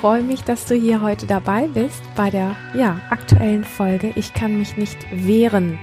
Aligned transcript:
freue 0.00 0.22
mich, 0.22 0.42
dass 0.42 0.64
du 0.64 0.74
hier 0.76 1.02
heute 1.02 1.26
dabei 1.26 1.66
bist 1.66 2.00
bei 2.14 2.30
der 2.30 2.54
ja, 2.72 3.00
aktuellen 3.10 3.64
Folge 3.64 4.12
Ich 4.14 4.32
kann 4.32 4.56
mich 4.56 4.76
nicht 4.76 4.96
wehren. 5.10 5.76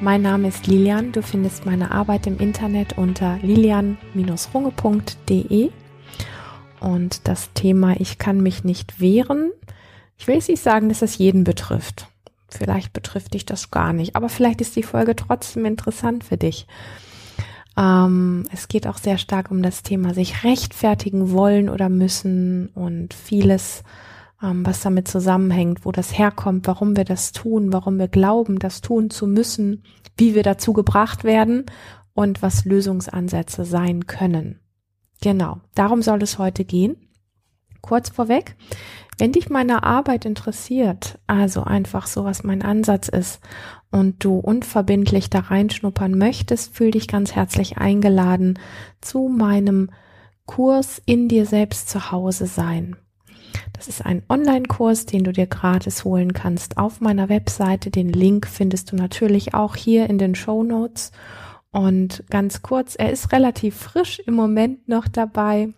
Mein 0.00 0.22
Name 0.22 0.46
ist 0.46 0.68
Lilian. 0.68 1.10
Du 1.10 1.20
findest 1.20 1.66
meine 1.66 1.90
Arbeit 1.90 2.28
im 2.28 2.38
Internet 2.38 2.96
unter 2.96 3.40
lilian-runge.de. 3.42 5.70
Und 6.78 7.26
das 7.26 7.52
Thema 7.54 7.96
Ich 7.98 8.18
kann 8.18 8.40
mich 8.40 8.62
nicht 8.62 9.00
wehren. 9.00 9.50
Ich 10.16 10.28
will 10.28 10.36
jetzt 10.36 10.48
nicht 10.48 10.62
sagen, 10.62 10.88
dass 10.88 11.00
das 11.00 11.18
jeden 11.18 11.42
betrifft. 11.42 12.06
Vielleicht 12.48 12.92
betrifft 12.92 13.34
dich 13.34 13.44
das 13.44 13.72
gar 13.72 13.92
nicht, 13.92 14.14
aber 14.14 14.28
vielleicht 14.28 14.60
ist 14.60 14.76
die 14.76 14.84
Folge 14.84 15.16
trotzdem 15.16 15.64
interessant 15.64 16.22
für 16.22 16.36
dich. 16.36 16.68
Ähm, 17.78 18.44
es 18.52 18.66
geht 18.66 18.88
auch 18.88 18.98
sehr 18.98 19.18
stark 19.18 19.52
um 19.52 19.62
das 19.62 19.84
Thema 19.84 20.12
sich 20.12 20.42
rechtfertigen 20.42 21.30
wollen 21.30 21.68
oder 21.68 21.88
müssen 21.88 22.70
und 22.74 23.14
vieles, 23.14 23.84
ähm, 24.42 24.66
was 24.66 24.80
damit 24.80 25.06
zusammenhängt, 25.06 25.84
wo 25.84 25.92
das 25.92 26.18
herkommt, 26.18 26.66
warum 26.66 26.96
wir 26.96 27.04
das 27.04 27.30
tun, 27.30 27.72
warum 27.72 27.98
wir 27.98 28.08
glauben, 28.08 28.58
das 28.58 28.80
tun 28.80 29.10
zu 29.10 29.28
müssen, 29.28 29.84
wie 30.16 30.34
wir 30.34 30.42
dazu 30.42 30.72
gebracht 30.72 31.22
werden 31.22 31.66
und 32.14 32.42
was 32.42 32.64
Lösungsansätze 32.64 33.64
sein 33.64 34.06
können. 34.06 34.58
Genau, 35.20 35.60
darum 35.76 36.02
soll 36.02 36.22
es 36.22 36.38
heute 36.38 36.64
gehen. 36.64 37.07
Kurz 37.80 38.10
vorweg, 38.10 38.56
wenn 39.18 39.32
dich 39.32 39.50
meine 39.50 39.82
Arbeit 39.82 40.24
interessiert, 40.24 41.18
also 41.26 41.64
einfach 41.64 42.06
so, 42.06 42.24
was 42.24 42.44
mein 42.44 42.62
Ansatz 42.62 43.08
ist 43.08 43.40
und 43.90 44.22
du 44.24 44.38
unverbindlich 44.38 45.28
da 45.28 45.40
reinschnuppern 45.40 46.16
möchtest, 46.16 46.74
fühl 46.74 46.92
dich 46.92 47.08
ganz 47.08 47.34
herzlich 47.34 47.78
eingeladen 47.78 48.58
zu 49.00 49.28
meinem 49.28 49.90
Kurs 50.46 51.02
in 51.04 51.28
dir 51.28 51.46
selbst 51.46 51.88
zu 51.90 52.12
Hause 52.12 52.46
sein. 52.46 52.96
Das 53.72 53.88
ist 53.88 54.04
ein 54.04 54.22
Online-Kurs, 54.28 55.06
den 55.06 55.24
du 55.24 55.32
dir 55.32 55.46
gratis 55.46 56.04
holen 56.04 56.32
kannst 56.32 56.78
auf 56.78 57.00
meiner 57.00 57.28
Webseite. 57.28 57.90
Den 57.90 58.08
Link 58.08 58.46
findest 58.46 58.92
du 58.92 58.96
natürlich 58.96 59.54
auch 59.54 59.76
hier 59.76 60.08
in 60.08 60.18
den 60.18 60.34
Show 60.34 60.62
Notes. 60.62 61.12
Und 61.70 62.24
ganz 62.30 62.62
kurz, 62.62 62.94
er 62.96 63.12
ist 63.12 63.32
relativ 63.32 63.76
frisch 63.76 64.20
im 64.20 64.34
Moment 64.34 64.88
noch 64.88 65.06
dabei. 65.06 65.72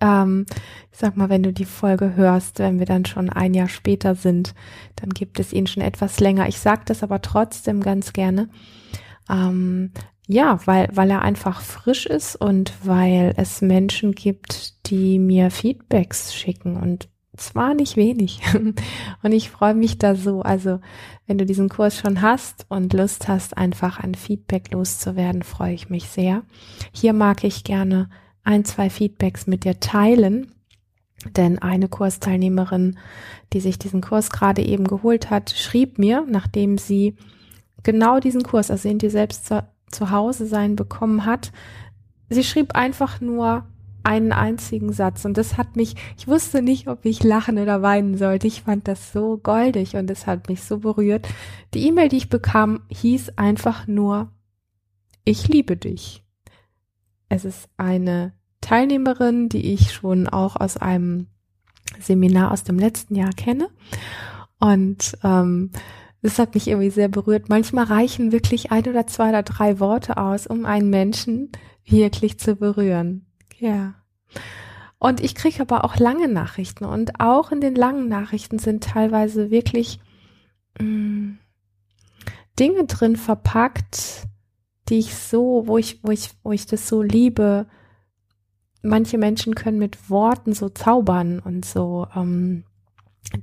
Ähm, 0.00 0.46
ich 0.92 0.98
sag 0.98 1.16
mal, 1.16 1.28
wenn 1.28 1.42
du 1.42 1.52
die 1.52 1.64
Folge 1.64 2.14
hörst, 2.14 2.58
wenn 2.58 2.78
wir 2.78 2.86
dann 2.86 3.04
schon 3.04 3.30
ein 3.30 3.54
Jahr 3.54 3.68
später 3.68 4.14
sind, 4.14 4.54
dann 4.96 5.10
gibt 5.10 5.40
es 5.40 5.52
ihn 5.52 5.66
schon 5.66 5.82
etwas 5.82 6.20
länger. 6.20 6.48
Ich 6.48 6.58
sage 6.58 6.82
das 6.86 7.02
aber 7.02 7.22
trotzdem 7.22 7.80
ganz 7.80 8.12
gerne. 8.12 8.48
Ähm, 9.30 9.90
ja, 10.26 10.58
weil, 10.64 10.88
weil 10.92 11.10
er 11.10 11.22
einfach 11.22 11.60
frisch 11.60 12.06
ist 12.06 12.36
und 12.36 12.72
weil 12.82 13.34
es 13.36 13.60
Menschen 13.60 14.12
gibt, 14.12 14.86
die 14.90 15.18
mir 15.18 15.50
Feedbacks 15.50 16.34
schicken 16.34 16.76
und 16.76 17.08
zwar 17.36 17.74
nicht 17.74 17.96
wenig. 17.96 18.40
und 19.22 19.32
ich 19.32 19.50
freue 19.50 19.74
mich 19.74 19.98
da 19.98 20.14
so. 20.14 20.42
Also, 20.42 20.80
wenn 21.26 21.38
du 21.38 21.44
diesen 21.44 21.68
Kurs 21.68 21.98
schon 21.98 22.22
hast 22.22 22.66
und 22.68 22.92
Lust 22.92 23.28
hast, 23.28 23.56
einfach 23.56 23.98
ein 23.98 24.14
Feedback 24.14 24.72
loszuwerden, 24.72 25.42
freue 25.42 25.74
ich 25.74 25.90
mich 25.90 26.08
sehr. 26.08 26.42
Hier 26.92 27.12
mag 27.12 27.44
ich 27.44 27.64
gerne 27.64 28.08
ein, 28.44 28.64
zwei 28.64 28.90
Feedbacks 28.90 29.46
mit 29.46 29.64
dir 29.64 29.80
teilen. 29.80 30.52
Denn 31.36 31.58
eine 31.58 31.88
Kursteilnehmerin, 31.88 32.98
die 33.52 33.60
sich 33.60 33.78
diesen 33.78 34.02
Kurs 34.02 34.30
gerade 34.30 34.62
eben 34.62 34.86
geholt 34.86 35.30
hat, 35.30 35.50
schrieb 35.50 35.98
mir, 35.98 36.26
nachdem 36.28 36.76
sie 36.76 37.16
genau 37.82 38.20
diesen 38.20 38.42
Kurs, 38.42 38.70
also 38.70 38.88
in 38.88 38.98
dir 38.98 39.10
selbst 39.10 39.46
zu, 39.46 39.66
zu 39.90 40.10
Hause 40.10 40.46
sein 40.46 40.76
bekommen 40.76 41.24
hat, 41.24 41.52
sie 42.28 42.44
schrieb 42.44 42.74
einfach 42.74 43.20
nur 43.20 43.66
einen 44.02 44.32
einzigen 44.32 44.92
Satz 44.92 45.24
und 45.24 45.38
das 45.38 45.56
hat 45.56 45.76
mich, 45.76 45.94
ich 46.18 46.28
wusste 46.28 46.60
nicht, 46.60 46.88
ob 46.88 47.06
ich 47.06 47.22
lachen 47.22 47.58
oder 47.58 47.80
weinen 47.80 48.18
sollte. 48.18 48.46
Ich 48.46 48.62
fand 48.62 48.86
das 48.86 49.12
so 49.12 49.38
goldig 49.38 49.96
und 49.96 50.10
es 50.10 50.26
hat 50.26 50.48
mich 50.48 50.62
so 50.62 50.78
berührt. 50.78 51.26
Die 51.72 51.86
E-Mail, 51.88 52.10
die 52.10 52.18
ich 52.18 52.28
bekam, 52.28 52.82
hieß 52.88 53.30
einfach 53.36 53.86
nur, 53.86 54.30
ich 55.24 55.48
liebe 55.48 55.76
dich. 55.76 56.23
Es 57.34 57.44
ist 57.44 57.68
eine 57.76 58.32
Teilnehmerin, 58.60 59.48
die 59.48 59.72
ich 59.72 59.92
schon 59.92 60.28
auch 60.28 60.54
aus 60.54 60.76
einem 60.76 61.26
Seminar 61.98 62.52
aus 62.52 62.62
dem 62.62 62.78
letzten 62.78 63.16
Jahr 63.16 63.32
kenne. 63.32 63.70
Und 64.60 65.18
ähm, 65.24 65.70
das 66.22 66.38
hat 66.38 66.54
mich 66.54 66.68
irgendwie 66.68 66.90
sehr 66.90 67.08
berührt. 67.08 67.48
Manchmal 67.48 67.86
reichen 67.86 68.30
wirklich 68.30 68.70
ein 68.70 68.86
oder 68.86 69.08
zwei 69.08 69.30
oder 69.30 69.42
drei 69.42 69.80
Worte 69.80 70.16
aus, 70.16 70.46
um 70.46 70.64
einen 70.64 70.90
Menschen 70.90 71.50
wirklich 71.84 72.38
zu 72.38 72.54
berühren. 72.54 73.26
Ja. 73.58 73.94
Und 74.98 75.20
ich 75.20 75.34
kriege 75.34 75.60
aber 75.60 75.84
auch 75.84 75.96
lange 75.96 76.28
Nachrichten 76.28 76.84
und 76.84 77.20
auch 77.20 77.50
in 77.50 77.60
den 77.60 77.74
langen 77.74 78.08
Nachrichten 78.08 78.60
sind 78.60 78.84
teilweise 78.84 79.50
wirklich 79.50 79.98
mh, 80.78 80.86
mm, 80.86 81.38
Dinge 82.58 82.84
drin 82.84 83.16
verpackt, 83.16 84.28
die 84.88 84.98
ich 84.98 85.14
so, 85.14 85.64
wo 85.66 85.78
ich, 85.78 86.00
wo 86.02 86.10
ich, 86.10 86.30
wo 86.42 86.52
ich 86.52 86.66
das 86.66 86.88
so 86.88 87.02
liebe. 87.02 87.66
Manche 88.82 89.18
Menschen 89.18 89.54
können 89.54 89.78
mit 89.78 90.10
Worten 90.10 90.52
so 90.52 90.68
zaubern 90.68 91.38
und 91.38 91.64
so 91.64 92.06
ähm, 92.14 92.64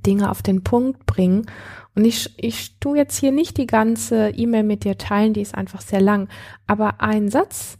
Dinge 0.06 0.30
auf 0.30 0.42
den 0.42 0.62
Punkt 0.62 1.04
bringen. 1.06 1.46
Und 1.94 2.04
ich, 2.04 2.32
ich 2.36 2.78
tu 2.78 2.94
jetzt 2.94 3.18
hier 3.18 3.32
nicht 3.32 3.58
die 3.58 3.66
ganze 3.66 4.30
E-Mail 4.30 4.62
mit 4.62 4.84
dir 4.84 4.96
teilen, 4.96 5.34
die 5.34 5.42
ist 5.42 5.54
einfach 5.54 5.80
sehr 5.80 6.00
lang. 6.00 6.28
Aber 6.66 7.00
ein 7.00 7.28
Satz, 7.28 7.76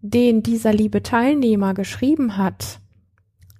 den 0.00 0.42
dieser 0.42 0.72
liebe 0.72 1.02
Teilnehmer 1.02 1.74
geschrieben 1.74 2.36
hat, 2.36 2.80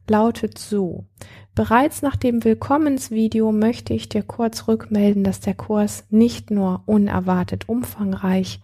lautet 0.09 0.59
so. 0.59 1.07
Bereits 1.55 2.01
nach 2.03 2.17
dem 2.17 2.45
Willkommensvideo 2.45 3.53
möchte 3.53 3.93
ich 3.93 4.09
dir 4.09 4.23
kurz 4.23 4.67
rückmelden, 4.67 5.23
dass 5.23 5.41
der 5.41 5.55
Kurs 5.55 6.05
nicht 6.09 6.51
nur 6.51 6.83
unerwartet 6.87 7.69
umfangreich, 7.69 8.61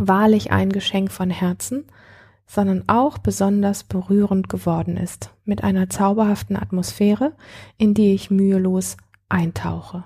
wahrlich 0.00 0.50
ein 0.50 0.70
Geschenk 0.70 1.12
von 1.12 1.30
Herzen, 1.30 1.86
sondern 2.46 2.84
auch 2.88 3.18
besonders 3.18 3.84
berührend 3.84 4.48
geworden 4.48 4.96
ist, 4.96 5.32
mit 5.44 5.62
einer 5.62 5.88
zauberhaften 5.88 6.56
Atmosphäre, 6.56 7.36
in 7.76 7.94
die 7.94 8.12
ich 8.12 8.30
mühelos 8.30 8.96
eintauche. 9.28 10.04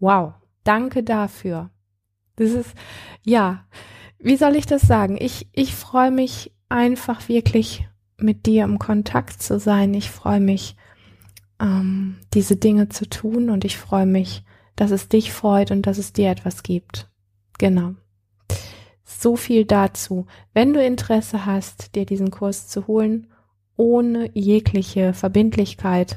Wow, 0.00 0.34
danke 0.64 1.02
dafür. 1.02 1.70
Das 2.36 2.50
ist, 2.50 2.74
ja, 3.24 3.64
wie 4.18 4.36
soll 4.36 4.56
ich 4.56 4.66
das 4.66 4.82
sagen? 4.82 5.16
Ich, 5.18 5.48
ich 5.52 5.74
freue 5.74 6.10
mich 6.10 6.52
einfach 6.68 7.28
wirklich 7.28 7.88
mit 8.18 8.46
dir 8.46 8.64
im 8.64 8.78
Kontakt 8.78 9.42
zu 9.42 9.58
sein. 9.58 9.94
Ich 9.94 10.10
freue 10.10 10.40
mich, 10.40 10.76
ähm, 11.60 12.16
diese 12.34 12.56
Dinge 12.56 12.88
zu 12.88 13.08
tun 13.08 13.50
und 13.50 13.64
ich 13.64 13.78
freue 13.78 14.06
mich, 14.06 14.44
dass 14.76 14.90
es 14.90 15.08
dich 15.08 15.32
freut 15.32 15.70
und 15.70 15.86
dass 15.86 15.98
es 15.98 16.12
dir 16.12 16.30
etwas 16.30 16.62
gibt. 16.62 17.08
Genau. 17.58 17.94
So 19.18 19.36
viel 19.36 19.64
dazu. 19.64 20.26
Wenn 20.52 20.72
du 20.72 20.84
Interesse 20.84 21.46
hast, 21.46 21.94
dir 21.94 22.06
diesen 22.06 22.30
Kurs 22.30 22.68
zu 22.68 22.86
holen, 22.86 23.28
ohne 23.76 24.30
jegliche 24.34 25.14
Verbindlichkeit, 25.14 26.16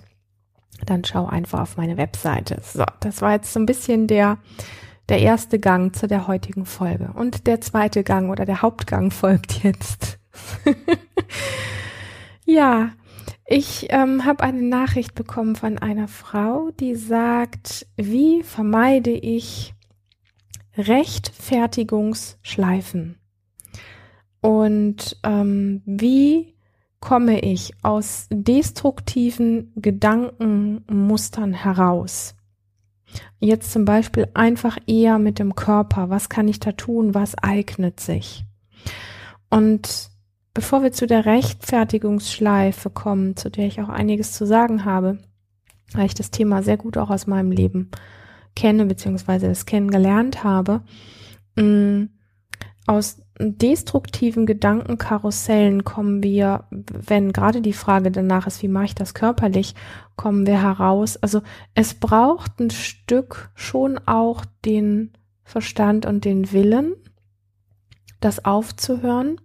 dann 0.86 1.04
schau 1.04 1.26
einfach 1.26 1.62
auf 1.62 1.78
meine 1.78 1.98
Webseite. 1.98 2.62
So, 2.64 2.84
das 3.00 3.22
war 3.22 3.34
jetzt 3.34 3.52
so 3.54 3.60
ein 3.60 3.66
bisschen 3.66 4.08
der, 4.08 4.38
der 5.10 5.20
erste 5.20 5.60
Gang 5.60 5.96
zu 5.96 6.08
der 6.08 6.28
heutigen 6.28 6.66
Folge. 6.66 7.12
Und 7.16 7.48
der 7.48 7.62
zweite 7.62 8.04
Gang 8.04 8.30
oder 8.30 8.46
der 8.46 8.62
Hauptgang 8.62 9.12
folgt 9.12 9.64
jetzt. 9.64 10.20
ja, 12.46 12.92
ich 13.46 13.88
ähm, 13.90 14.26
habe 14.26 14.44
eine 14.44 14.62
Nachricht 14.62 15.16
bekommen 15.16 15.56
von 15.56 15.78
einer 15.78 16.08
Frau, 16.08 16.72
die 16.80 16.96
sagt, 16.96 17.88
wie 17.96 18.44
vermeide 18.44 19.12
ich 19.12 19.74
Rechtfertigungsschleifen. 20.78 23.18
Und 24.42 25.18
ähm, 25.24 25.82
wie 25.86 26.56
komme 27.00 27.40
ich 27.40 27.74
aus 27.84 28.28
destruktiven 28.30 29.72
Gedankenmustern 29.76 31.54
heraus? 31.54 32.36
Jetzt 33.40 33.72
zum 33.72 33.86
Beispiel 33.86 34.28
einfach 34.34 34.78
eher 34.86 35.20
mit 35.20 35.40
dem 35.40 35.56
Körper. 35.56 36.10
Was 36.10 36.30
kann 36.30 36.48
ich 36.48 36.60
da 36.60 36.74
tun? 36.74 37.14
Was 37.14 37.36
eignet 37.36 38.00
sich? 38.00 38.44
Und 39.50 40.10
bevor 40.54 40.84
wir 40.84 40.92
zu 40.92 41.08
der 41.08 41.26
Rechtfertigungsschleife 41.26 42.90
kommen, 42.90 43.36
zu 43.36 43.50
der 43.50 43.68
ich 43.68 43.82
auch 43.82 43.90
einiges 43.90 44.34
zu 44.34 44.46
sagen 44.46 44.86
habe, 44.86 45.20
weil 45.94 46.06
ich 46.06 46.16
das 46.16 46.32
Thema 46.32 46.64
sehr 46.64 46.78
gut 46.78 46.98
auch 46.98 47.10
aus 47.10 47.28
meinem 47.28 47.52
Leben 47.52 47.92
kenne, 48.58 48.88
beziehungsweise 48.88 49.48
das 49.48 49.68
kennengelernt 49.68 50.44
habe, 50.44 50.82
mm, 51.56 52.06
aus 52.88 53.22
destruktiven 53.40 54.48
Gedankenkarussellen 54.48 55.84
kommen 55.84 56.24
wir, 56.24 56.66
wenn 56.72 57.34
gerade 57.34 57.62
die 57.62 57.74
Frage 57.74 58.10
danach 58.10 58.48
ist, 58.48 58.64
wie 58.64 58.68
mache 58.68 58.86
ich 58.86 58.96
das 58.96 59.14
körperlich, 59.14 59.76
kommen 60.16 60.48
wir 60.48 60.60
heraus. 60.60 61.18
Also 61.18 61.42
es 61.76 61.94
braucht 61.94 62.60
ein 62.60 62.72
Stück 62.72 63.52
schon 63.54 64.00
auch 64.08 64.44
den 64.66 65.14
Verstand 65.44 66.08
und 66.08 66.26
den 66.26 66.52
Willen, 66.52 66.96
das 68.22 68.44
aufzuhören 68.44 69.40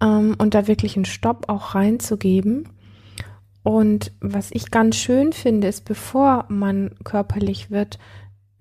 ähm, 0.00 0.36
und 0.38 0.54
da 0.54 0.68
wirklich 0.68 0.94
einen 0.94 1.06
Stopp 1.06 1.48
auch 1.48 1.74
reinzugeben 1.74 2.68
Und 3.64 4.12
was 4.20 4.50
ich 4.52 4.70
ganz 4.70 4.96
schön 4.96 5.32
finde, 5.32 5.66
ist, 5.66 5.84
bevor 5.84 6.46
man 6.48 6.94
körperlich 7.02 7.70
wird, 7.70 7.98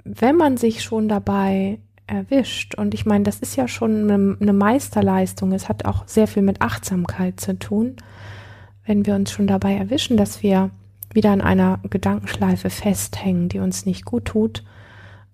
wenn 0.07 0.35
man 0.35 0.57
sich 0.57 0.83
schon 0.83 1.07
dabei 1.07 1.79
erwischt. 2.07 2.75
Und 2.75 2.93
ich 2.93 3.05
meine, 3.05 3.25
das 3.25 3.39
ist 3.39 3.55
ja 3.55 3.67
schon 3.67 4.09
eine, 4.39 4.53
Meisterleistung. 4.53 5.51
Es 5.51 5.69
hat 5.69 5.85
auch 5.85 6.07
sehr 6.07 6.27
viel 6.27 6.41
mit 6.41 6.61
Achtsamkeit 6.61 7.39
zu 7.39 7.59
tun, 7.59 7.97
wenn 8.85 9.05
wir 9.05 9.15
uns 9.15 9.31
schon 9.31 9.47
dabei 9.47 9.75
erwischen, 9.75 10.17
dass 10.17 10.41
wir 10.41 10.71
wieder 11.13 11.33
in 11.33 11.41
einer 11.41 11.79
Gedankenschleife 11.89 12.69
festhängen, 12.69 13.49
die 13.49 13.59
uns 13.59 13.85
nicht 13.85 14.05
gut 14.05 14.25
tut, 14.25 14.63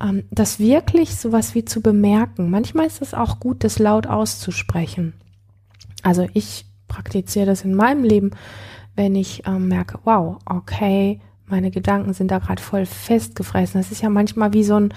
ähm, 0.02 0.24
das 0.32 0.60
wirklich 0.60 1.16
sowas 1.16 1.56
wie 1.56 1.66
zu 1.66 1.82
bemerken. 1.82 2.50
Manchmal 2.50 2.88
ist 2.88 3.02
es 3.02 3.14
auch 3.14 3.40
gut, 3.40 3.64
das 3.64 3.80
laut 3.80 4.08
auszusprechen. 4.08 5.14
Also 6.02 6.28
ich 6.34 6.66
praktiziere 6.88 7.46
das 7.46 7.64
in 7.64 7.76
meinem 7.76 8.04
Leben, 8.04 8.32
wenn 8.96 9.16
ich 9.16 9.44
ähm, 9.48 9.68
merke, 9.68 10.00
wow, 10.04 10.38
okay, 10.46 11.20
meine 11.54 11.70
Gedanken 11.70 12.14
sind 12.14 12.32
da 12.32 12.40
gerade 12.40 12.64
voll 12.64 12.88
festgefressen. 12.88 13.80
Das 13.80 13.92
ist 13.92 14.02
ja 14.02 14.10
manchmal 14.10 14.54
wie 14.54 14.64
so 14.64 14.76
ein 14.76 14.92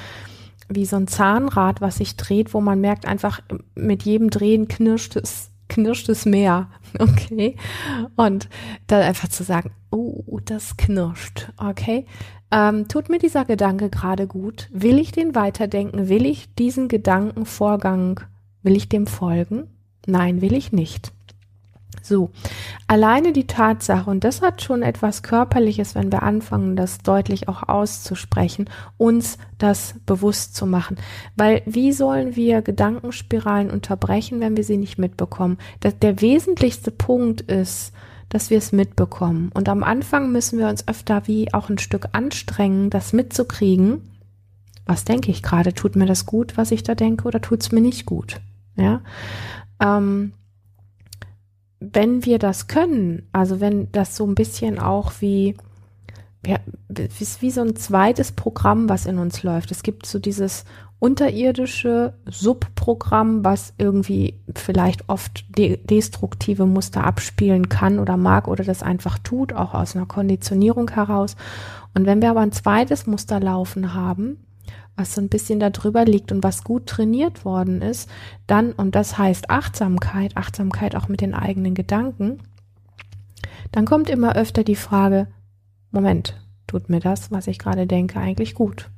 wie 0.69 0.87
so 0.87 0.97
ein 0.97 1.07
Zahnrad, 1.07 1.83
was 1.83 1.97
sich 1.97 2.17
dreht, 2.17 2.55
wo 2.55 2.63
man 2.63 2.81
merkt 2.81 3.07
einfach 3.07 3.41
mit 3.75 4.05
jedem 4.05 4.31
Drehen 4.31 4.67
knirscht 4.67 5.17
es 5.17 5.51
knirscht 5.69 6.09
es 6.09 6.25
mehr, 6.25 6.69
okay? 6.99 7.57
Und 8.17 8.49
dann 8.87 9.03
einfach 9.03 9.29
zu 9.29 9.45
sagen, 9.45 9.71
oh, 9.91 10.41
das 10.45 10.79
knirscht, 10.79 11.53
okay? 11.59 12.07
Ähm, 12.51 12.89
tut 12.89 13.11
mir 13.11 13.19
dieser 13.19 13.45
Gedanke 13.45 13.91
gerade 13.91 14.27
gut? 14.27 14.71
Will 14.73 14.99
ich 14.99 15.13
den 15.13 15.35
weiterdenken? 15.35 16.09
Will 16.09 16.25
ich 16.25 16.55
diesen 16.55 16.89
Gedankenvorgang, 16.89 18.21
will 18.63 18.77
ich 18.77 18.89
dem 18.89 19.07
folgen? 19.07 19.69
Nein, 20.07 20.41
will 20.41 20.55
ich 20.55 20.73
nicht. 20.73 21.13
So, 22.03 22.31
alleine 22.87 23.33
die 23.33 23.47
Tatsache, 23.47 24.09
und 24.09 24.23
das 24.23 24.43
hat 24.43 24.63
schon 24.63 24.83
etwas 24.83 25.23
Körperliches, 25.23 25.95
wenn 25.95 26.13
wir 26.13 26.23
anfangen, 26.23 26.77
das 26.77 26.99
deutlich 26.99 27.49
auch 27.49 27.69
auszusprechen, 27.69 28.71
uns 28.97 29.39
das 29.59 29.95
bewusst 30.07 30.55
zu 30.55 30.67
machen. 30.67 30.97
Weil 31.35 31.63
wie 31.67 31.93
sollen 31.93 32.37
wir 32.37 32.63
Gedankenspiralen 32.63 33.71
unterbrechen, 33.71 34.41
wenn 34.41 34.57
wir 34.57 34.65
sie 34.65 34.77
nicht 34.77 34.99
mitbekommen? 34.99 35.59
Das, 35.81 35.99
der 35.99 36.21
wesentlichste 36.21 36.91
Punkt 36.91 37.41
ist, 37.41 37.93
dass 38.29 38.51
wir 38.51 38.59
es 38.59 38.73
mitbekommen. 38.73 39.51
Und 39.55 39.69
am 39.69 39.83
Anfang 39.83 40.33
müssen 40.33 40.59
wir 40.59 40.69
uns 40.69 40.87
öfter 40.89 41.27
wie 41.27 41.53
auch 41.55 41.71
ein 41.71 41.79
Stück 41.79 42.09
anstrengen, 42.13 42.91
das 42.91 43.13
mitzukriegen. 43.13 44.11
Was 44.85 45.05
denke 45.05 45.31
ich 45.31 45.43
gerade? 45.43 45.75
Tut 45.75 45.97
mir 45.97 46.07
das 46.07 46.27
gut, 46.27 46.57
was 46.57 46.71
ich 46.71 46.83
da 46.83 46.95
denke, 46.95 47.27
oder 47.27 47.41
tut 47.41 47.63
es 47.63 47.73
mir 47.73 47.81
nicht 47.81 48.07
gut? 48.07 48.41
Ja. 48.77 49.01
Ähm, 49.81 50.33
wenn 51.93 52.25
wir 52.25 52.39
das 52.39 52.67
können, 52.67 53.29
also 53.33 53.61
wenn 53.61 53.91
das 53.93 54.17
so 54.17 54.27
ein 54.27 54.35
bisschen 54.35 54.79
auch 54.79 55.13
wie, 55.21 55.57
ja, 56.47 56.59
ist 57.19 57.43
wie 57.43 57.51
so 57.51 57.63
ein 57.63 57.77
zweites 57.77 58.33
Programm, 58.33 58.89
was 58.89 59.07
in 59.07 59.19
uns 59.19 59.43
läuft. 59.43 59.71
Es 59.71 59.83
gibt 59.83 60.07
so 60.07 60.19
dieses 60.19 60.65
unterirdische 60.99 62.15
Subprogramm, 62.27 63.45
was 63.45 63.75
irgendwie 63.77 64.41
vielleicht 64.55 65.09
oft 65.09 65.45
de 65.59 65.77
destruktive 65.77 66.65
Muster 66.65 67.05
abspielen 67.05 67.69
kann 67.69 67.99
oder 67.99 68.17
mag 68.17 68.49
oder 68.49 68.65
das 68.65 68.83
einfach 68.83 69.19
tut, 69.19 69.53
auch 69.53 69.75
aus 69.75 69.95
einer 69.95 70.07
Konditionierung 70.07 70.91
heraus. 70.91 71.37
Und 71.95 72.07
wenn 72.07 72.23
wir 72.23 72.31
aber 72.31 72.41
ein 72.41 72.53
zweites 72.53 73.07
Muster 73.07 73.41
laufen 73.41 73.93
haben, 73.93 74.46
was 74.97 75.15
so 75.15 75.21
ein 75.21 75.29
bisschen 75.29 75.61
da 75.61 75.71
drüber 75.71 76.05
liegt 76.05 76.33
und 76.33 76.43
was 76.43 76.65
gut 76.65 76.87
trainiert 76.87 77.45
worden 77.45 77.83
ist, 77.83 78.09
dann, 78.47 78.73
und 78.73 78.95
das 78.95 79.19
heißt 79.19 79.51
Achtsamkeit, 79.51 80.37
Achtsamkeit 80.37 80.97
auch 80.97 81.09
mit 81.09 81.21
den 81.21 81.35
eigenen 81.35 81.75
Gedanken, 81.75 82.39
dann 83.73 83.85
kommt 83.85 84.09
immer 84.09 84.37
öfter 84.37 84.65
die 84.65 84.77
Frage, 84.77 85.29
Moment, 85.91 86.41
tut 86.67 86.89
mir 86.89 87.01
das, 87.01 87.31
was 87.31 87.47
ich 87.47 87.59
gerade 87.59 87.87
denke, 87.87 88.19
eigentlich 88.19 88.55
gut? 88.55 88.91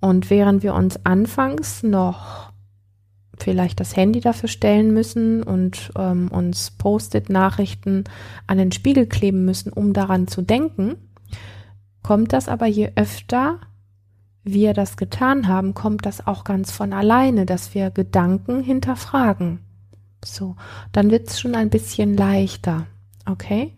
Und 0.00 0.30
während 0.30 0.62
wir 0.62 0.74
uns 0.74 1.04
anfangs 1.04 1.82
noch 1.82 2.52
vielleicht 3.38 3.80
das 3.80 3.96
Handy 3.96 4.20
dafür 4.20 4.48
stellen 4.48 4.92
müssen 4.92 5.42
und 5.42 5.92
ähm, 5.96 6.28
uns 6.28 6.70
Post-it-Nachrichten 6.72 8.04
an 8.46 8.58
den 8.58 8.72
Spiegel 8.72 9.06
kleben 9.06 9.44
müssen, 9.44 9.72
um 9.72 9.92
daran 9.92 10.28
zu 10.28 10.42
denken, 10.42 10.96
kommt 12.02 12.32
das 12.32 12.48
aber 12.48 12.66
je 12.66 12.92
öfter 12.96 13.58
wir 14.44 14.74
das 14.74 14.96
getan 14.96 15.48
haben, 15.48 15.74
kommt 15.74 16.06
das 16.06 16.26
auch 16.26 16.44
ganz 16.44 16.70
von 16.70 16.92
alleine, 16.92 17.46
dass 17.46 17.74
wir 17.74 17.90
Gedanken 17.90 18.62
hinterfragen. 18.62 19.60
So, 20.24 20.56
dann 20.92 21.10
wird 21.10 21.28
es 21.28 21.40
schon 21.40 21.54
ein 21.54 21.70
bisschen 21.70 22.16
leichter. 22.16 22.86
Okay? 23.26 23.74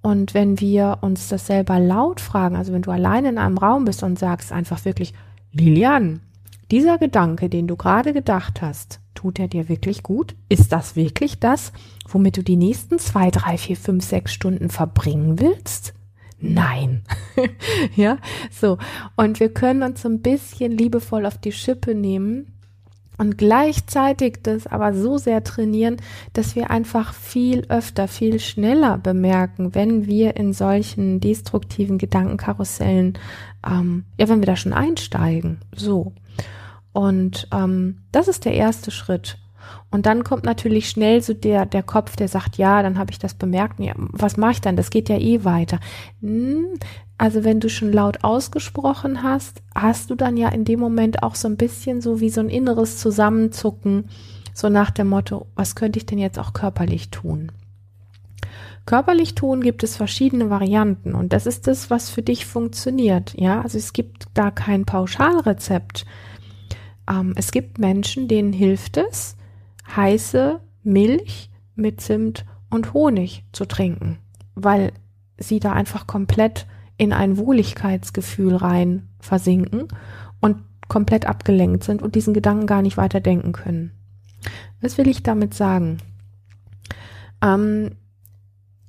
Und 0.00 0.32
wenn 0.32 0.60
wir 0.60 0.98
uns 1.02 1.28
das 1.28 1.46
selber 1.46 1.78
laut 1.78 2.20
fragen, 2.20 2.56
also 2.56 2.72
wenn 2.72 2.82
du 2.82 2.90
alleine 2.90 3.28
in 3.28 3.38
einem 3.38 3.58
Raum 3.58 3.84
bist 3.84 4.02
und 4.02 4.18
sagst 4.18 4.52
einfach 4.52 4.84
wirklich, 4.84 5.12
Lilian, 5.52 6.20
dieser 6.70 6.98
Gedanke, 6.98 7.48
den 7.48 7.66
du 7.66 7.76
gerade 7.76 8.12
gedacht 8.12 8.62
hast, 8.62 9.00
tut 9.14 9.38
er 9.38 9.48
dir 9.48 9.68
wirklich 9.68 10.02
gut? 10.02 10.36
Ist 10.48 10.72
das 10.72 10.94
wirklich 10.94 11.40
das, 11.40 11.72
womit 12.06 12.36
du 12.36 12.42
die 12.42 12.56
nächsten 12.56 12.98
zwei, 12.98 13.30
drei, 13.30 13.58
vier, 13.58 13.76
fünf, 13.76 14.04
sechs 14.04 14.32
Stunden 14.32 14.70
verbringen 14.70 15.40
willst? 15.40 15.94
Nein. 16.40 17.02
ja, 17.96 18.18
so. 18.50 18.78
Und 19.16 19.40
wir 19.40 19.52
können 19.52 19.82
uns 19.82 20.02
so 20.02 20.08
ein 20.08 20.20
bisschen 20.20 20.72
liebevoll 20.72 21.26
auf 21.26 21.38
die 21.38 21.52
Schippe 21.52 21.94
nehmen 21.94 22.58
und 23.18 23.36
gleichzeitig 23.36 24.38
das 24.44 24.68
aber 24.68 24.94
so 24.94 25.18
sehr 25.18 25.42
trainieren, 25.42 25.96
dass 26.34 26.54
wir 26.54 26.70
einfach 26.70 27.12
viel 27.12 27.66
öfter, 27.68 28.06
viel 28.06 28.38
schneller 28.38 28.96
bemerken, 28.96 29.74
wenn 29.74 30.06
wir 30.06 30.36
in 30.36 30.52
solchen 30.52 31.18
destruktiven 31.18 31.98
Gedankenkarussellen, 31.98 33.18
ähm, 33.68 34.04
ja, 34.18 34.28
wenn 34.28 34.40
wir 34.40 34.46
da 34.46 34.54
schon 34.54 34.72
einsteigen. 34.72 35.58
So. 35.74 36.12
Und 36.92 37.48
ähm, 37.52 37.98
das 38.12 38.28
ist 38.28 38.44
der 38.44 38.54
erste 38.54 38.92
Schritt. 38.92 39.38
Und 39.90 40.06
dann 40.06 40.24
kommt 40.24 40.44
natürlich 40.44 40.90
schnell 40.90 41.22
so 41.22 41.34
der, 41.34 41.66
der 41.66 41.82
Kopf, 41.82 42.16
der 42.16 42.28
sagt, 42.28 42.58
ja, 42.58 42.82
dann 42.82 42.98
habe 42.98 43.10
ich 43.10 43.18
das 43.18 43.34
bemerkt. 43.34 43.80
Ja, 43.80 43.94
was 43.96 44.36
mache 44.36 44.52
ich 44.52 44.60
dann? 44.60 44.76
Das 44.76 44.90
geht 44.90 45.08
ja 45.08 45.16
eh 45.18 45.44
weiter. 45.44 45.80
Hm, 46.20 46.66
also 47.16 47.42
wenn 47.42 47.58
du 47.58 47.68
schon 47.68 47.92
laut 47.92 48.22
ausgesprochen 48.22 49.22
hast, 49.22 49.62
hast 49.74 50.10
du 50.10 50.14
dann 50.14 50.36
ja 50.36 50.48
in 50.48 50.64
dem 50.64 50.78
Moment 50.78 51.22
auch 51.22 51.34
so 51.34 51.48
ein 51.48 51.56
bisschen 51.56 52.00
so 52.00 52.20
wie 52.20 52.30
so 52.30 52.40
ein 52.40 52.48
inneres 52.48 52.98
Zusammenzucken, 52.98 54.08
so 54.54 54.68
nach 54.68 54.90
dem 54.90 55.08
Motto, 55.08 55.46
was 55.56 55.74
könnte 55.74 55.98
ich 55.98 56.06
denn 56.06 56.18
jetzt 56.18 56.38
auch 56.38 56.52
körperlich 56.52 57.10
tun? 57.10 57.50
Körperlich 58.86 59.34
tun 59.34 59.60
gibt 59.60 59.82
es 59.82 59.96
verschiedene 59.96 60.48
Varianten 60.48 61.14
und 61.14 61.32
das 61.32 61.46
ist 61.46 61.66
das, 61.66 61.90
was 61.90 62.08
für 62.08 62.22
dich 62.22 62.46
funktioniert. 62.46 63.34
Ja, 63.36 63.60
also 63.60 63.76
es 63.76 63.92
gibt 63.92 64.26
da 64.32 64.50
kein 64.50 64.86
Pauschalrezept. 64.86 66.06
Ähm, 67.08 67.34
es 67.36 67.50
gibt 67.50 67.78
Menschen, 67.78 68.28
denen 68.28 68.52
hilft 68.52 68.96
es, 68.96 69.36
heiße 69.96 70.60
Milch 70.82 71.50
mit 71.74 72.00
Zimt 72.00 72.44
und 72.70 72.92
Honig 72.92 73.44
zu 73.52 73.64
trinken, 73.64 74.18
weil 74.54 74.92
sie 75.38 75.60
da 75.60 75.72
einfach 75.72 76.06
komplett 76.06 76.66
in 76.96 77.12
ein 77.12 77.38
Wohligkeitsgefühl 77.38 78.56
rein 78.56 79.08
versinken 79.20 79.88
und 80.40 80.58
komplett 80.88 81.26
abgelenkt 81.26 81.84
sind 81.84 82.02
und 82.02 82.14
diesen 82.14 82.34
Gedanken 82.34 82.66
gar 82.66 82.82
nicht 82.82 82.96
weiter 82.96 83.20
denken 83.20 83.52
können. 83.52 83.92
Was 84.80 84.98
will 84.98 85.08
ich 85.08 85.22
damit 85.22 85.54
sagen? 85.54 85.98
Ähm, 87.42 87.92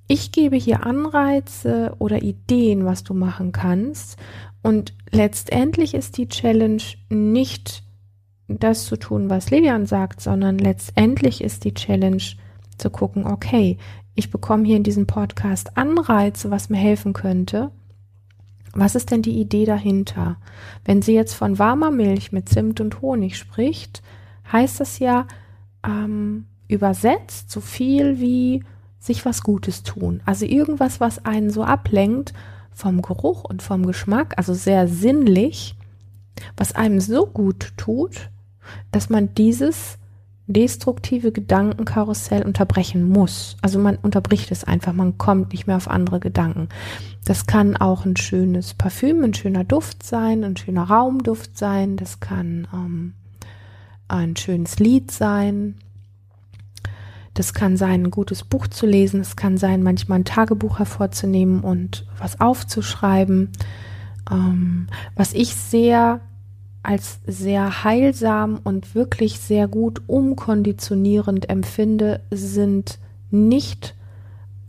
ich 0.07 0.31
gebe 0.31 0.55
hier 0.55 0.85
Anreize 0.85 1.95
oder 1.99 2.23
Ideen, 2.23 2.85
was 2.85 3.03
du 3.03 3.13
machen 3.13 3.51
kannst. 3.51 4.17
Und 4.63 4.93
letztendlich 5.11 5.93
ist 5.93 6.17
die 6.17 6.27
Challenge 6.27 6.81
nicht 7.09 7.83
das 8.57 8.85
zu 8.85 8.97
tun, 8.97 9.29
was 9.29 9.51
Lilian 9.51 9.85
sagt, 9.85 10.21
sondern 10.21 10.57
letztendlich 10.57 11.43
ist 11.43 11.63
die 11.63 11.73
Challenge 11.73 12.23
zu 12.77 12.89
gucken, 12.89 13.25
okay, 13.25 13.77
ich 14.15 14.31
bekomme 14.31 14.65
hier 14.65 14.77
in 14.77 14.83
diesem 14.83 15.07
Podcast 15.07 15.77
Anreize, 15.77 16.51
was 16.51 16.69
mir 16.69 16.77
helfen 16.77 17.13
könnte. 17.13 17.71
Was 18.73 18.95
ist 18.95 19.11
denn 19.11 19.21
die 19.21 19.39
Idee 19.39 19.65
dahinter? 19.65 20.37
Wenn 20.85 21.01
sie 21.01 21.13
jetzt 21.13 21.33
von 21.33 21.59
warmer 21.59 21.91
Milch 21.91 22.31
mit 22.31 22.49
Zimt 22.49 22.81
und 22.81 23.01
Honig 23.01 23.37
spricht, 23.37 24.01
heißt 24.51 24.79
das 24.79 24.99
ja 24.99 25.25
ähm, 25.85 26.45
übersetzt 26.67 27.51
so 27.51 27.61
viel 27.61 28.19
wie 28.19 28.63
sich 28.99 29.25
was 29.25 29.43
Gutes 29.43 29.83
tun. 29.83 30.21
Also 30.25 30.45
irgendwas, 30.45 30.99
was 30.99 31.25
einen 31.25 31.49
so 31.49 31.63
ablenkt 31.63 32.33
vom 32.71 33.01
Geruch 33.01 33.43
und 33.43 33.61
vom 33.61 33.85
Geschmack, 33.85 34.33
also 34.37 34.53
sehr 34.53 34.87
sinnlich, 34.87 35.75
was 36.57 36.75
einem 36.75 36.99
so 36.99 37.25
gut 37.25 37.73
tut, 37.77 38.29
dass 38.91 39.09
man 39.09 39.33
dieses 39.35 39.97
destruktive 40.49 41.31
Gedankenkarussell 41.31 42.43
unterbrechen 42.43 43.07
muss. 43.07 43.55
Also 43.61 43.77
man 43.77 43.97
unterbricht 43.97 44.51
es 44.51 44.63
einfach, 44.63 44.93
man 44.93 45.17
kommt 45.19 45.51
nicht 45.51 45.67
mehr 45.67 45.77
auf 45.77 45.87
andere 45.87 46.19
Gedanken. 46.19 46.69
Das 47.23 47.45
kann 47.45 47.77
auch 47.77 48.05
ein 48.05 48.17
schönes 48.17 48.73
Parfüm, 48.73 49.23
ein 49.23 49.35
schöner 49.35 49.63
Duft 49.63 50.01
sein, 50.01 50.43
ein 50.43 50.57
schöner 50.57 50.83
Raumduft 50.83 51.55
sein, 51.57 51.97
das 51.97 52.19
kann 52.19 52.67
ähm, 52.73 53.13
ein 54.07 54.35
schönes 54.35 54.79
Lied 54.79 55.11
sein. 55.11 55.75
Das 57.35 57.53
kann 57.53 57.77
sein, 57.77 58.05
ein 58.05 58.11
gutes 58.11 58.43
Buch 58.43 58.67
zu 58.67 58.85
lesen. 58.85 59.21
Es 59.21 59.35
kann 59.35 59.57
sein, 59.57 59.83
manchmal 59.83 60.19
ein 60.19 60.25
Tagebuch 60.25 60.79
hervorzunehmen 60.79 61.61
und 61.61 62.05
was 62.17 62.41
aufzuschreiben. 62.41 63.51
Ähm, 64.29 64.87
was 65.15 65.33
ich 65.33 65.55
sehr 65.55 66.21
als 66.81 67.19
sehr 67.25 67.83
heilsam 67.83 68.59
und 68.63 68.95
wirklich 68.95 69.39
sehr 69.39 69.67
gut 69.67 70.01
umkonditionierend 70.07 71.49
empfinde, 71.49 72.21
sind 72.31 72.99
nicht 73.31 73.95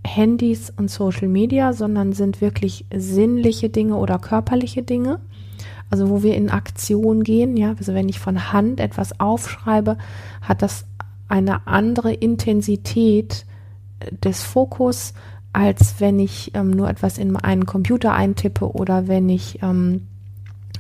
Handys 0.05 0.73
und 0.77 0.91
Social 0.91 1.29
Media, 1.29 1.73
sondern 1.73 2.13
sind 2.13 2.41
wirklich 2.41 2.87
sinnliche 2.95 3.69
Dinge 3.69 3.97
oder 3.97 4.19
körperliche 4.19 4.83
Dinge. 4.83 5.21
Also 5.91 6.09
wo 6.09 6.23
wir 6.23 6.37
in 6.37 6.51
Aktion 6.51 7.25
gehen, 7.25 7.57
ja, 7.57 7.75
also 7.77 7.95
wenn 7.95 8.09
ich 8.09 8.21
von 8.21 8.53
Hand 8.53 8.81
etwas 8.81 9.19
aufschreibe, 9.19 9.99
hat 10.41 10.63
das 10.63 10.87
eine 11.29 11.67
andere 11.67 12.13
Intensität 12.13 13.45
des 14.25 14.43
Fokus, 14.43 15.15
als 15.53 15.97
wenn 15.99 16.19
ich 16.19 16.53
ähm, 16.55 16.71
nur 16.71 16.89
etwas 16.89 17.19
in 17.19 17.37
einen 17.37 17.67
Computer 17.67 18.13
eintippe 18.15 18.73
oder 18.73 19.09
wenn 19.09 19.29
ich 19.29 19.63
ähm, 19.63 20.07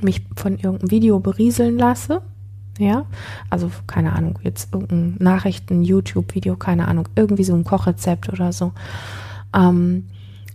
mich 0.02 0.26
von 0.36 0.58
irgendeinem 0.58 0.90
Video 0.90 1.20
berieseln 1.20 1.78
lasse. 1.78 2.22
Ja, 2.78 3.04
also 3.50 3.70
keine 3.86 4.14
Ahnung, 4.14 4.38
jetzt 4.42 4.72
irgendein 4.72 5.16
Nachrichten, 5.18 5.82
YouTube-Video, 5.82 6.56
keine 6.56 6.88
Ahnung, 6.88 7.08
irgendwie 7.14 7.44
so 7.44 7.54
ein 7.54 7.64
Kochrezept 7.64 8.30
oder 8.30 8.52
so. 8.52 8.72
Ähm, 9.54 10.06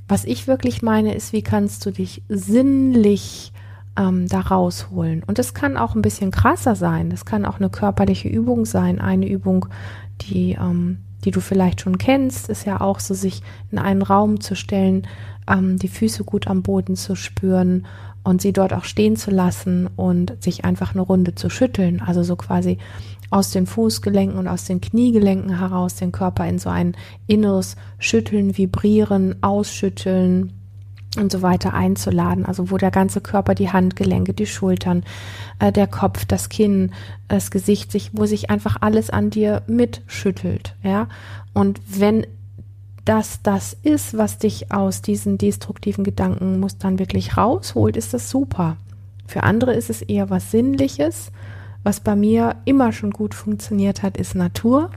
was 0.07 0.25
ich 0.25 0.47
wirklich 0.47 0.81
meine, 0.81 1.13
ist, 1.13 1.33
wie 1.33 1.41
kannst 1.41 1.85
du 1.85 1.91
dich 1.91 2.23
sinnlich 2.27 3.51
ähm, 3.97 4.27
da 4.27 4.39
rausholen? 4.39 5.23
Und 5.23 5.39
es 5.39 5.53
kann 5.53 5.77
auch 5.77 5.95
ein 5.95 6.01
bisschen 6.01 6.31
krasser 6.31 6.75
sein. 6.75 7.09
Das 7.09 7.25
kann 7.25 7.45
auch 7.45 7.59
eine 7.59 7.69
körperliche 7.69 8.27
Übung 8.27 8.65
sein. 8.65 8.99
Eine 8.99 9.27
Übung, 9.27 9.67
die, 10.21 10.53
ähm, 10.53 10.99
die 11.23 11.31
du 11.31 11.41
vielleicht 11.41 11.81
schon 11.81 11.97
kennst, 11.97 12.49
ist 12.49 12.65
ja 12.65 12.81
auch 12.81 12.99
so, 12.99 13.13
sich 13.13 13.41
in 13.71 13.77
einen 13.77 14.01
Raum 14.01 14.41
zu 14.41 14.55
stellen, 14.55 15.07
ähm, 15.47 15.77
die 15.77 15.87
Füße 15.87 16.23
gut 16.23 16.47
am 16.47 16.61
Boden 16.61 16.95
zu 16.95 17.15
spüren 17.15 17.85
und 18.25 18.41
sie 18.41 18.51
dort 18.51 18.73
auch 18.73 18.83
stehen 18.83 19.15
zu 19.15 19.31
lassen 19.31 19.87
und 19.95 20.43
sich 20.43 20.65
einfach 20.65 20.93
eine 20.93 21.01
Runde 21.01 21.35
zu 21.35 21.49
schütteln. 21.49 22.01
Also 22.01 22.23
so 22.23 22.35
quasi 22.35 22.79
aus 23.29 23.51
den 23.51 23.67
Fußgelenken 23.67 24.37
und 24.37 24.47
aus 24.47 24.65
den 24.65 24.81
Kniegelenken 24.81 25.59
heraus 25.59 25.95
den 25.95 26.11
Körper 26.11 26.47
in 26.47 26.59
so 26.59 26.69
ein 26.69 26.97
inneres 27.27 27.75
Schütteln, 27.99 28.57
Vibrieren, 28.57 29.41
Ausschütteln 29.41 30.53
und 31.17 31.31
so 31.31 31.41
weiter 31.41 31.73
einzuladen. 31.73 32.45
Also 32.45 32.71
wo 32.71 32.77
der 32.77 32.91
ganze 32.91 33.21
Körper, 33.21 33.55
die 33.55 33.71
Handgelenke, 33.71 34.33
die 34.33 34.47
Schultern, 34.47 35.03
äh, 35.59 35.71
der 35.71 35.87
Kopf, 35.87 36.25
das 36.25 36.49
Kinn, 36.49 36.91
das 37.27 37.51
Gesicht, 37.51 37.91
sich, 37.91 38.11
wo 38.13 38.25
sich 38.25 38.49
einfach 38.49 38.77
alles 38.81 39.11
an 39.11 39.29
dir 39.29 39.61
mitschüttelt, 39.67 40.75
ja. 40.83 41.07
Und 41.53 41.79
wenn 41.87 42.25
dass 43.05 43.41
das 43.43 43.77
ist, 43.83 44.17
was 44.17 44.39
dich 44.39 44.71
aus 44.71 45.01
diesen 45.01 45.37
destruktiven 45.37 46.03
Gedankenmustern 46.03 46.99
wirklich 46.99 47.37
rausholt, 47.37 47.95
ist 47.95 48.13
das 48.13 48.29
super. 48.29 48.77
Für 49.27 49.43
andere 49.43 49.73
ist 49.73 49.89
es 49.89 50.01
eher 50.01 50.29
was 50.29 50.51
Sinnliches. 50.51 51.31
Was 51.83 51.99
bei 51.99 52.15
mir 52.15 52.55
immer 52.65 52.91
schon 52.91 53.11
gut 53.11 53.35
funktioniert 53.35 54.01
hat, 54.01 54.17
ist 54.17 54.33
Natur. 54.33 54.89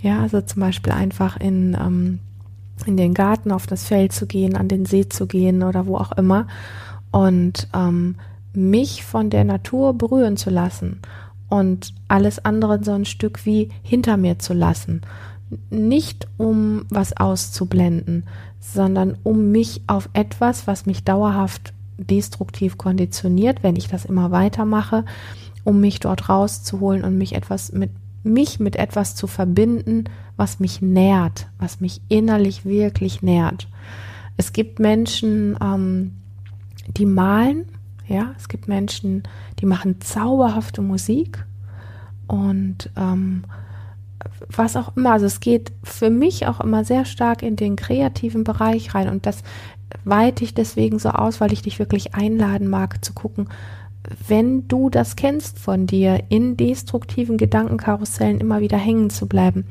Ja, 0.00 0.22
also 0.22 0.40
zum 0.40 0.60
Beispiel 0.60 0.92
einfach 0.92 1.36
in, 1.36 1.76
ähm, 1.80 2.20
in 2.86 2.96
den 2.96 3.12
Garten, 3.12 3.50
auf 3.50 3.66
das 3.66 3.84
Feld 3.84 4.12
zu 4.12 4.26
gehen, 4.26 4.56
an 4.56 4.68
den 4.68 4.86
See 4.86 5.08
zu 5.08 5.26
gehen 5.26 5.64
oder 5.64 5.86
wo 5.86 5.96
auch 5.96 6.12
immer 6.12 6.46
und 7.10 7.68
ähm, 7.74 8.16
mich 8.52 9.04
von 9.04 9.30
der 9.30 9.44
Natur 9.44 9.94
berühren 9.94 10.36
zu 10.36 10.50
lassen 10.50 11.00
und 11.48 11.94
alles 12.08 12.44
andere 12.44 12.82
so 12.84 12.92
ein 12.92 13.04
Stück 13.04 13.44
wie 13.46 13.70
hinter 13.82 14.16
mir 14.16 14.38
zu 14.38 14.52
lassen 14.52 15.02
nicht 15.70 16.26
um 16.36 16.86
was 16.88 17.16
auszublenden, 17.16 18.24
sondern 18.60 19.16
um 19.22 19.52
mich 19.52 19.82
auf 19.86 20.08
etwas, 20.12 20.66
was 20.66 20.86
mich 20.86 21.04
dauerhaft 21.04 21.72
destruktiv 21.98 22.78
konditioniert, 22.78 23.62
wenn 23.62 23.76
ich 23.76 23.88
das 23.88 24.04
immer 24.04 24.30
weitermache, 24.30 25.04
um 25.64 25.80
mich 25.80 26.00
dort 26.00 26.28
rauszuholen 26.28 27.04
und 27.04 27.16
mich 27.16 27.34
etwas 27.34 27.72
mit 27.72 27.90
mich 28.26 28.58
mit 28.58 28.74
etwas 28.76 29.14
zu 29.14 29.28
verbinden, 29.28 30.04
was 30.36 30.58
mich 30.58 30.82
nährt, 30.82 31.46
was 31.58 31.80
mich 31.80 32.02
innerlich 32.08 32.64
wirklich 32.64 33.22
nährt. 33.22 33.68
Es 34.36 34.52
gibt 34.52 34.80
Menschen, 34.80 35.56
ähm, 35.62 36.12
die 36.88 37.06
malen, 37.06 37.66
ja, 38.06 38.32
es 38.36 38.48
gibt 38.48 38.68
Menschen, 38.68 39.22
die 39.60 39.66
machen 39.66 40.00
zauberhafte 40.00 40.82
Musik 40.82 41.44
und 42.26 42.90
ähm, 42.96 43.44
was 44.48 44.76
auch 44.76 44.96
immer. 44.96 45.12
Also 45.12 45.26
es 45.26 45.40
geht 45.40 45.72
für 45.82 46.10
mich 46.10 46.46
auch 46.46 46.60
immer 46.60 46.84
sehr 46.84 47.04
stark 47.04 47.42
in 47.42 47.56
den 47.56 47.76
kreativen 47.76 48.44
Bereich 48.44 48.94
rein 48.94 49.08
und 49.08 49.26
das 49.26 49.42
weite 50.04 50.44
ich 50.44 50.54
deswegen 50.54 50.98
so 50.98 51.10
aus, 51.10 51.40
weil 51.40 51.52
ich 51.52 51.62
dich 51.62 51.78
wirklich 51.78 52.14
einladen 52.14 52.68
mag 52.68 53.04
zu 53.04 53.12
gucken, 53.12 53.48
wenn 54.28 54.68
du 54.68 54.90
das 54.90 55.16
kennst 55.16 55.58
von 55.58 55.86
dir, 55.86 56.24
in 56.28 56.56
destruktiven 56.56 57.38
Gedankenkarussellen 57.38 58.40
immer 58.40 58.60
wieder 58.60 58.78
hängen 58.78 59.10
zu 59.10 59.26
bleiben. 59.26 59.64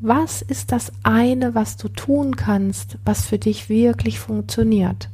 Was 0.00 0.42
ist 0.42 0.72
das 0.72 0.92
eine, 1.02 1.54
was 1.54 1.76
du 1.76 1.88
tun 1.88 2.36
kannst, 2.36 2.98
was 3.04 3.26
für 3.26 3.38
dich 3.38 3.68
wirklich 3.68 4.18
funktioniert? 4.18 5.10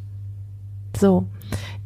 So, 0.96 1.26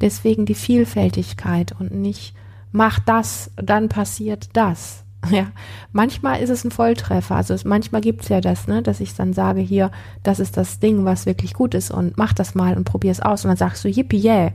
deswegen 0.00 0.46
die 0.46 0.54
Vielfältigkeit 0.54 1.74
und 1.78 1.92
nicht 1.92 2.34
mach 2.72 2.98
das, 3.00 3.50
dann 3.56 3.88
passiert 3.88 4.50
das. 4.52 5.04
Ja, 5.30 5.48
manchmal 5.92 6.40
ist 6.40 6.50
es 6.50 6.64
ein 6.64 6.70
Volltreffer. 6.70 7.36
Also 7.36 7.54
es, 7.54 7.64
manchmal 7.64 8.00
gibt's 8.00 8.28
ja 8.28 8.40
das, 8.40 8.66
ne, 8.66 8.82
dass 8.82 9.00
ich 9.00 9.14
dann 9.14 9.32
sage, 9.32 9.60
hier, 9.60 9.90
das 10.22 10.40
ist 10.40 10.56
das 10.56 10.80
Ding, 10.80 11.04
was 11.04 11.26
wirklich 11.26 11.54
gut 11.54 11.74
ist 11.74 11.90
und 11.90 12.16
mach 12.16 12.32
das 12.32 12.54
mal 12.54 12.76
und 12.76 12.84
probier 12.84 13.10
es 13.10 13.20
aus. 13.20 13.44
Und 13.44 13.48
dann 13.48 13.56
sagst 13.58 13.84
du, 13.84 13.88
yippie, 13.88 14.24
yeah. 14.24 14.52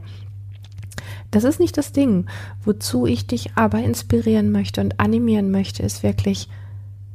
Das 1.32 1.44
ist 1.44 1.60
nicht 1.60 1.78
das 1.78 1.92
Ding. 1.92 2.26
Wozu 2.64 3.06
ich 3.06 3.28
dich 3.28 3.52
aber 3.56 3.80
inspirieren 3.80 4.52
möchte 4.52 4.82
und 4.82 5.00
animieren 5.00 5.52
möchte, 5.52 5.84
ist 5.84 6.02
wirklich 6.02 6.50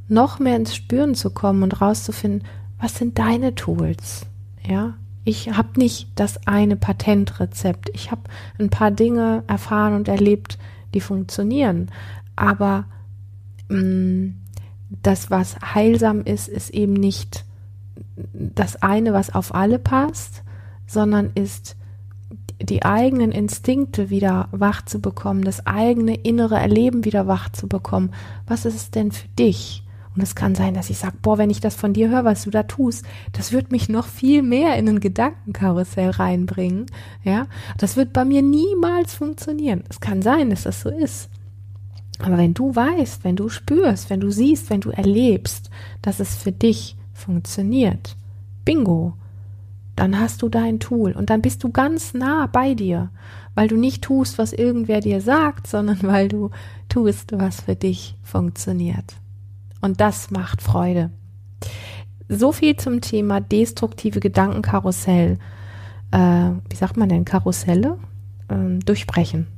noch 0.09 0.39
mehr 0.39 0.57
ins 0.57 0.75
Spüren 0.75 1.15
zu 1.15 1.31
kommen 1.31 1.63
und 1.63 1.81
rauszufinden, 1.81 2.47
was 2.79 2.97
sind 2.97 3.19
deine 3.19 3.55
Tools? 3.55 4.27
Ja, 4.67 4.95
ich 5.25 5.51
habe 5.57 5.79
nicht 5.79 6.09
das 6.15 6.47
eine 6.47 6.77
Patentrezept. 6.77 7.91
Ich 7.95 8.11
habe 8.11 8.23
ein 8.59 8.71
paar 8.71 8.91
Dinge 8.91 9.45
erfahren 9.47 9.95
und 9.95 10.09
erlebt, 10.09 10.59
die 10.95 11.01
funktionieren. 11.01 11.91
Aber 12.37 12.87
das, 13.71 15.31
was 15.31 15.57
heilsam 15.75 16.23
ist, 16.23 16.49
ist 16.49 16.71
eben 16.71 16.95
nicht 16.95 17.45
das 18.33 18.83
eine, 18.83 19.13
was 19.13 19.35
auf 19.35 19.55
alle 19.55 19.79
passt, 19.79 20.43
sondern 20.87 21.31
ist 21.35 21.77
die 22.61 22.85
eigenen 22.85 23.33
Instinkte 23.33 24.11
wieder 24.11 24.49
wach 24.51 24.85
zu 24.85 25.01
bekommen, 25.01 25.45
das 25.45 25.67
eigene 25.67 26.15
innere 26.15 26.57
Erleben 26.57 27.05
wieder 27.05 27.27
wach 27.27 27.49
zu 27.51 27.69
bekommen. 27.69 28.13
Was 28.47 28.65
ist 28.65 28.75
es 28.75 28.91
denn 28.91 29.13
für 29.13 29.29
dich? 29.29 29.85
Und 30.15 30.23
es 30.23 30.35
kann 30.35 30.55
sein, 30.55 30.75
dass 30.75 30.91
ich 30.91 30.99
sage, 30.99 31.17
boah, 31.23 31.39
wenn 31.39 31.51
ich 31.51 31.61
das 31.61 31.77
von 31.77 31.93
dir 31.93 32.11
höre, 32.11 32.25
was 32.25 32.43
du 32.43 32.51
da 32.51 32.65
tust, 32.65 33.07
das 33.33 33.53
wird 33.53 33.71
mich 33.71 33.89
noch 33.89 34.07
viel 34.07 34.43
mehr 34.43 34.77
in 34.77 34.89
ein 34.89 35.01
Gedankenkarussell 35.01 36.11
reinbringen. 36.11 36.87
Ja, 37.23 37.47
das 37.79 37.97
wird 37.97 38.13
bei 38.13 38.25
mir 38.25 38.43
niemals 38.43 39.15
funktionieren. 39.15 39.85
Es 39.89 40.01
kann 40.01 40.21
sein, 40.21 40.51
dass 40.51 40.65
das 40.65 40.83
so 40.83 40.91
ist. 40.91 41.30
Aber 42.23 42.37
wenn 42.39 42.55
du 42.55 42.75
weißt, 42.75 43.25
wenn 43.25 43.37
du 43.37 43.49
spürst, 43.49 44.11
wenn 44.11 44.21
du 44.21 44.31
siehst, 44.31 44.71
wenn 44.71 44.81
du 44.81 44.91
erlebst, 44.91 45.71
dass 46.03 46.21
es 46.21 46.37
für 46.37 46.53
dich 46.53 46.97
funktioniert, 47.15 48.17
bingo, 48.65 49.15
dann 49.97 50.19
hast 50.19 50.43
du 50.43 50.49
dein 50.49 50.81
Tool 50.81 51.13
und 51.13 51.31
dann 51.31 51.43
bist 51.43 51.63
du 51.63 51.71
ganz 51.71 52.15
nah 52.15 52.47
bei 52.47 52.75
dir, 52.75 53.11
weil 53.55 53.69
du 53.69 53.77
nicht 53.77 54.03
tust, 54.03 54.39
was 54.39 54.53
irgendwer 54.53 55.01
dir 55.01 55.21
sagt, 55.21 55.67
sondern 55.67 56.03
weil 56.03 56.29
du 56.29 56.51
tust, 56.89 57.33
was 57.33 57.63
für 57.63 57.77
dich 57.77 58.17
funktioniert. 58.23 59.17
Und 59.81 60.01
das 60.01 60.31
macht 60.31 60.63
Freude. 60.63 61.11
So 62.29 62.53
viel 62.53 62.77
zum 62.77 63.01
Thema 63.01 63.41
destruktive 63.41 64.21
Gedankenkarussell. 64.21 65.39
Äh, 66.13 66.51
wie 66.69 66.77
sagt 66.77 66.97
man 66.97 67.09
denn 67.09 67.25
Karusselle? 67.25 67.99
Ähm, 68.49 68.81
durchbrechen. 68.81 69.49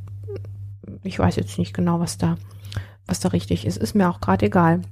Ich 1.02 1.18
weiß 1.18 1.36
jetzt 1.36 1.58
nicht 1.58 1.74
genau, 1.74 2.00
was 2.00 2.18
da 2.18 2.36
was 3.06 3.20
da 3.20 3.28
richtig 3.28 3.66
ist, 3.66 3.76
ist 3.76 3.94
mir 3.94 4.08
auch 4.08 4.20
gerade 4.20 4.46
egal. 4.46 4.82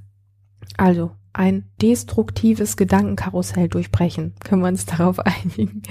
Also, 0.77 1.11
ein 1.33 1.65
destruktives 1.81 2.75
Gedankenkarussell 2.77 3.69
durchbrechen. 3.69 4.33
Können 4.43 4.61
wir 4.61 4.67
uns 4.67 4.85
darauf 4.85 5.19
einigen? 5.25 5.83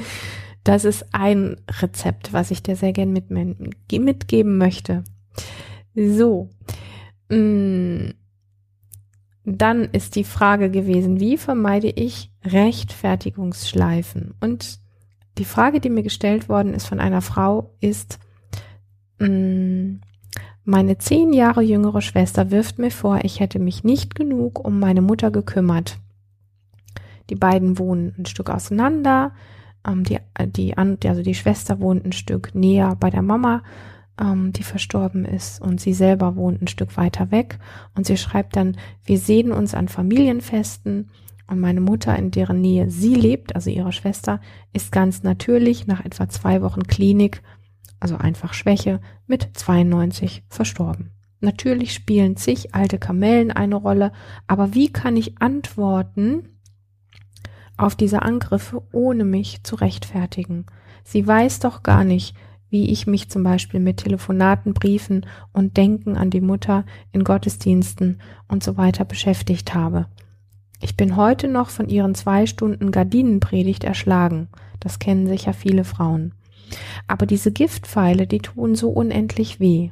Das 0.65 0.85
ist 0.85 1.07
ein 1.13 1.57
Rezept, 1.81 2.33
was 2.33 2.51
ich 2.51 2.63
dir 2.63 2.77
sehr 2.77 2.93
gern 2.93 3.13
mit, 3.13 3.31
mitgeben 3.31 4.59
möchte. 4.59 5.05
So. 5.95 6.51
Mm, 7.31 8.11
dann 9.45 9.85
ist 9.85 10.17
die 10.17 10.25
Frage 10.25 10.71
gewesen, 10.71 11.19
wie 11.19 11.39
vermeide 11.39 11.89
ich 11.89 12.31
Rechtfertigungsschleifen? 12.45 14.35
Und 14.41 14.81
die 15.39 15.45
Frage, 15.45 15.81
die 15.81 15.91
mir 15.91 16.03
gestellt 16.03 16.49
worden 16.49 16.75
ist 16.75 16.87
von 16.87 17.01
einer 17.01 17.23
Frau, 17.23 17.75
ist, 17.81 18.19
mh, 19.19 19.29
mm, 19.29 20.01
meine 20.71 20.99
zehn 20.99 21.33
Jahre 21.33 21.63
jüngere 21.63 22.01
Schwester 22.01 22.51
wirft 22.51 22.79
mir 22.79 22.91
vor, 22.91 23.21
ich 23.25 23.41
hätte 23.41 23.59
mich 23.59 23.83
nicht 23.83 24.15
genug 24.15 24.65
um 24.65 24.79
meine 24.79 25.03
Mutter 25.03 25.31
gekümmert. 25.31 25.99
Die 27.29 27.35
beiden 27.35 27.79
wohnen 27.79 28.15
ein 28.17 28.27
Stück 28.27 28.51
auseinander. 28.51 29.33
Ähm, 29.87 30.05
die, 30.05 30.19
die, 30.47 30.77
also 30.77 31.23
die 31.23 31.35
Schwester 31.35 31.81
wohnt 31.81 32.05
ein 32.05 32.13
Stück 32.13 32.55
näher 32.55 32.97
bei 32.99 33.11
der 33.11 33.23
Mama, 33.23 33.63
ähm, 34.21 34.53
die 34.53 34.63
verstorben 34.63 35.25
ist, 35.25 35.61
und 35.61 35.81
sie 35.81 35.93
selber 35.93 36.37
wohnt 36.37 36.63
ein 36.63 36.69
Stück 36.69 36.97
weiter 36.97 37.31
weg. 37.31 37.59
Und 37.97 38.07
sie 38.07 38.17
schreibt 38.17 38.55
dann, 38.57 38.77
wir 39.05 39.19
sehen 39.19 39.53
uns 39.53 39.75
an 39.75 39.89
Familienfesten. 39.89 41.11
Und 41.49 41.59
meine 41.59 41.81
Mutter, 41.81 42.17
in 42.17 42.31
deren 42.31 42.61
Nähe 42.61 42.91
sie 42.91 43.15
lebt, 43.17 43.57
also 43.57 43.71
ihre 43.71 43.93
Schwester, 43.93 44.41
ist 44.73 44.93
ganz 44.93 45.25
natürlich 45.25 45.89
nach 45.89 46.05
etwa 46.05 46.29
zwei 46.29 46.63
Wochen 46.63 46.85
Klinik, 46.85 47.43
also 48.01 48.17
einfach 48.17 48.55
Schwäche, 48.55 49.01
mit 49.27 49.51
92 49.55 50.43
verstorben. 50.49 51.13
Natürlich 51.41 51.95
spielen 51.95 52.37
zig 52.37 52.75
alte 52.75 52.99
Kamellen 52.99 53.51
eine 53.51 53.77
Rolle, 53.77 54.13
aber 54.47 54.75
wie 54.75 54.93
kann 54.93 55.17
ich 55.17 55.41
antworten 55.41 56.49
auf 57.77 57.95
diese 57.95 58.23
Angriffe, 58.23 58.83
ohne 58.93 59.25
mich 59.25 59.63
zu 59.63 59.77
rechtfertigen? 59.77 60.67
Sie 61.03 61.27
weiß 61.27 61.61
doch 61.61 61.83
gar 61.83 62.05
nicht, 62.05 62.37
wie 62.69 62.91
ich 62.91 63.07
mich 63.07 63.31
zum 63.31 63.43
Beispiel 63.43 63.81
mit 63.81 63.99
Telefonaten, 63.99 64.75
Briefen 64.75 65.27
und 65.53 65.77
Denken 65.77 66.17
an 66.17 66.31
die 66.31 66.43
Mutter 66.43 66.85
in 67.11 67.25
Gottesdiensten 67.25 68.21
und 68.49 68.63
so 68.63 68.77
weiter 68.77 69.05
beschäftigt 69.05 69.75
habe. 69.75 70.07
Ich 70.81 70.97
bin 70.97 71.17
heute 71.17 71.49
noch 71.49 71.69
von 71.69 71.89
ihren 71.89 72.15
zwei 72.15 72.47
Stunden 72.47 72.91
Gardinenpredigt 72.91 73.85
erschlagen. 73.85 74.49
Das 74.79 74.99
kennen 74.99 75.27
sicher 75.27 75.53
viele 75.53 75.85
Frauen. 75.85 76.33
Aber 77.07 77.27
diese 77.27 77.53
Giftpfeile, 77.53 78.27
die 78.27 78.39
tun 78.39 78.75
so 78.75 78.91
unendlich 78.91 79.61
weh. 79.61 79.91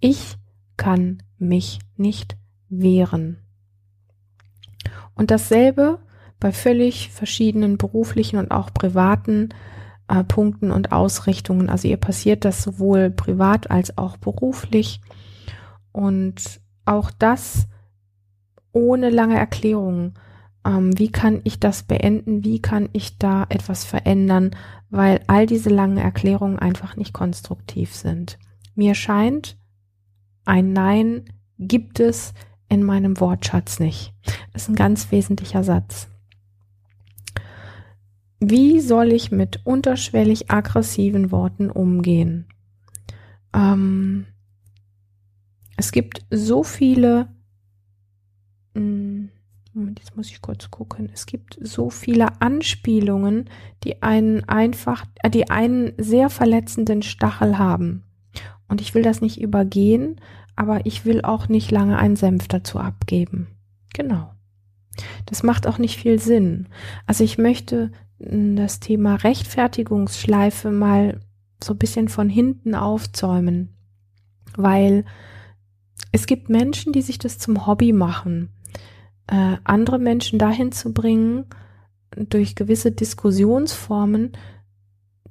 Ich 0.00 0.36
kann 0.76 1.22
mich 1.38 1.80
nicht 1.96 2.36
wehren. 2.68 3.38
Und 5.14 5.30
dasselbe 5.30 5.98
bei 6.40 6.52
völlig 6.52 7.10
verschiedenen 7.10 7.78
beruflichen 7.78 8.38
und 8.38 8.50
auch 8.50 8.72
privaten 8.72 9.50
äh, 10.08 10.24
Punkten 10.24 10.70
und 10.70 10.92
Ausrichtungen. 10.92 11.68
Also 11.68 11.88
ihr 11.88 11.98
passiert 11.98 12.44
das 12.44 12.62
sowohl 12.62 13.10
privat 13.10 13.70
als 13.70 13.96
auch 13.96 14.16
beruflich. 14.16 15.00
Und 15.92 16.60
auch 16.84 17.10
das 17.10 17.68
ohne 18.72 19.10
lange 19.10 19.36
Erklärungen. 19.36 20.14
Ähm, 20.64 20.98
wie 20.98 21.10
kann 21.10 21.40
ich 21.44 21.60
das 21.60 21.82
beenden? 21.82 22.44
Wie 22.44 22.60
kann 22.60 22.88
ich 22.92 23.18
da 23.18 23.46
etwas 23.48 23.84
verändern? 23.84 24.56
Weil 24.92 25.22
all 25.26 25.46
diese 25.46 25.70
langen 25.70 25.96
Erklärungen 25.96 26.58
einfach 26.58 26.96
nicht 26.96 27.14
konstruktiv 27.14 27.94
sind. 27.94 28.38
Mir 28.74 28.94
scheint, 28.94 29.56
ein 30.44 30.74
Nein 30.74 31.24
gibt 31.58 31.98
es 31.98 32.34
in 32.68 32.82
meinem 32.82 33.18
Wortschatz 33.18 33.80
nicht. 33.80 34.12
Das 34.52 34.62
ist 34.62 34.68
ein 34.68 34.74
ganz 34.74 35.10
wesentlicher 35.10 35.64
Satz. 35.64 36.08
Wie 38.38 38.80
soll 38.80 39.12
ich 39.12 39.30
mit 39.30 39.60
unterschwellig 39.64 40.50
aggressiven 40.50 41.30
Worten 41.30 41.70
umgehen? 41.70 42.48
Ähm, 43.54 44.26
es 45.76 45.90
gibt 45.90 46.26
so 46.30 46.64
viele, 46.64 47.28
hm, 48.74 49.11
Moment, 49.74 50.00
jetzt 50.00 50.16
muss 50.16 50.30
ich 50.30 50.42
kurz 50.42 50.70
gucken. 50.70 51.08
Es 51.14 51.24
gibt 51.24 51.58
so 51.60 51.88
viele 51.88 52.40
Anspielungen, 52.42 53.48
die 53.84 54.02
einen 54.02 54.46
einfach, 54.46 55.06
äh, 55.22 55.30
die 55.30 55.50
einen 55.50 55.92
sehr 55.96 56.28
verletzenden 56.28 57.02
Stachel 57.02 57.58
haben. 57.58 58.04
Und 58.68 58.80
ich 58.80 58.94
will 58.94 59.02
das 59.02 59.20
nicht 59.20 59.40
übergehen, 59.40 60.20
aber 60.56 60.84
ich 60.84 61.04
will 61.04 61.22
auch 61.22 61.48
nicht 61.48 61.70
lange 61.70 61.98
einen 61.98 62.16
Senf 62.16 62.48
dazu 62.48 62.78
abgeben. 62.78 63.48
Genau. 63.94 64.34
Das 65.26 65.42
macht 65.42 65.66
auch 65.66 65.78
nicht 65.78 65.98
viel 65.98 66.18
Sinn. 66.18 66.68
Also 67.06 67.24
ich 67.24 67.38
möchte 67.38 67.92
hm, 68.18 68.56
das 68.56 68.78
Thema 68.80 69.14
Rechtfertigungsschleife 69.14 70.70
mal 70.70 71.20
so 71.62 71.72
ein 71.72 71.78
bisschen 71.78 72.08
von 72.08 72.28
hinten 72.28 72.74
aufzäumen, 72.74 73.74
weil 74.56 75.04
es 76.10 76.26
gibt 76.26 76.50
Menschen, 76.50 76.92
die 76.92 77.02
sich 77.02 77.18
das 77.18 77.38
zum 77.38 77.66
Hobby 77.66 77.92
machen, 77.92 78.50
äh, 79.32 79.56
andere 79.64 79.98
Menschen 79.98 80.38
dahin 80.38 80.72
zu 80.72 80.92
bringen, 80.92 81.46
durch 82.14 82.54
gewisse 82.54 82.92
Diskussionsformen, 82.92 84.32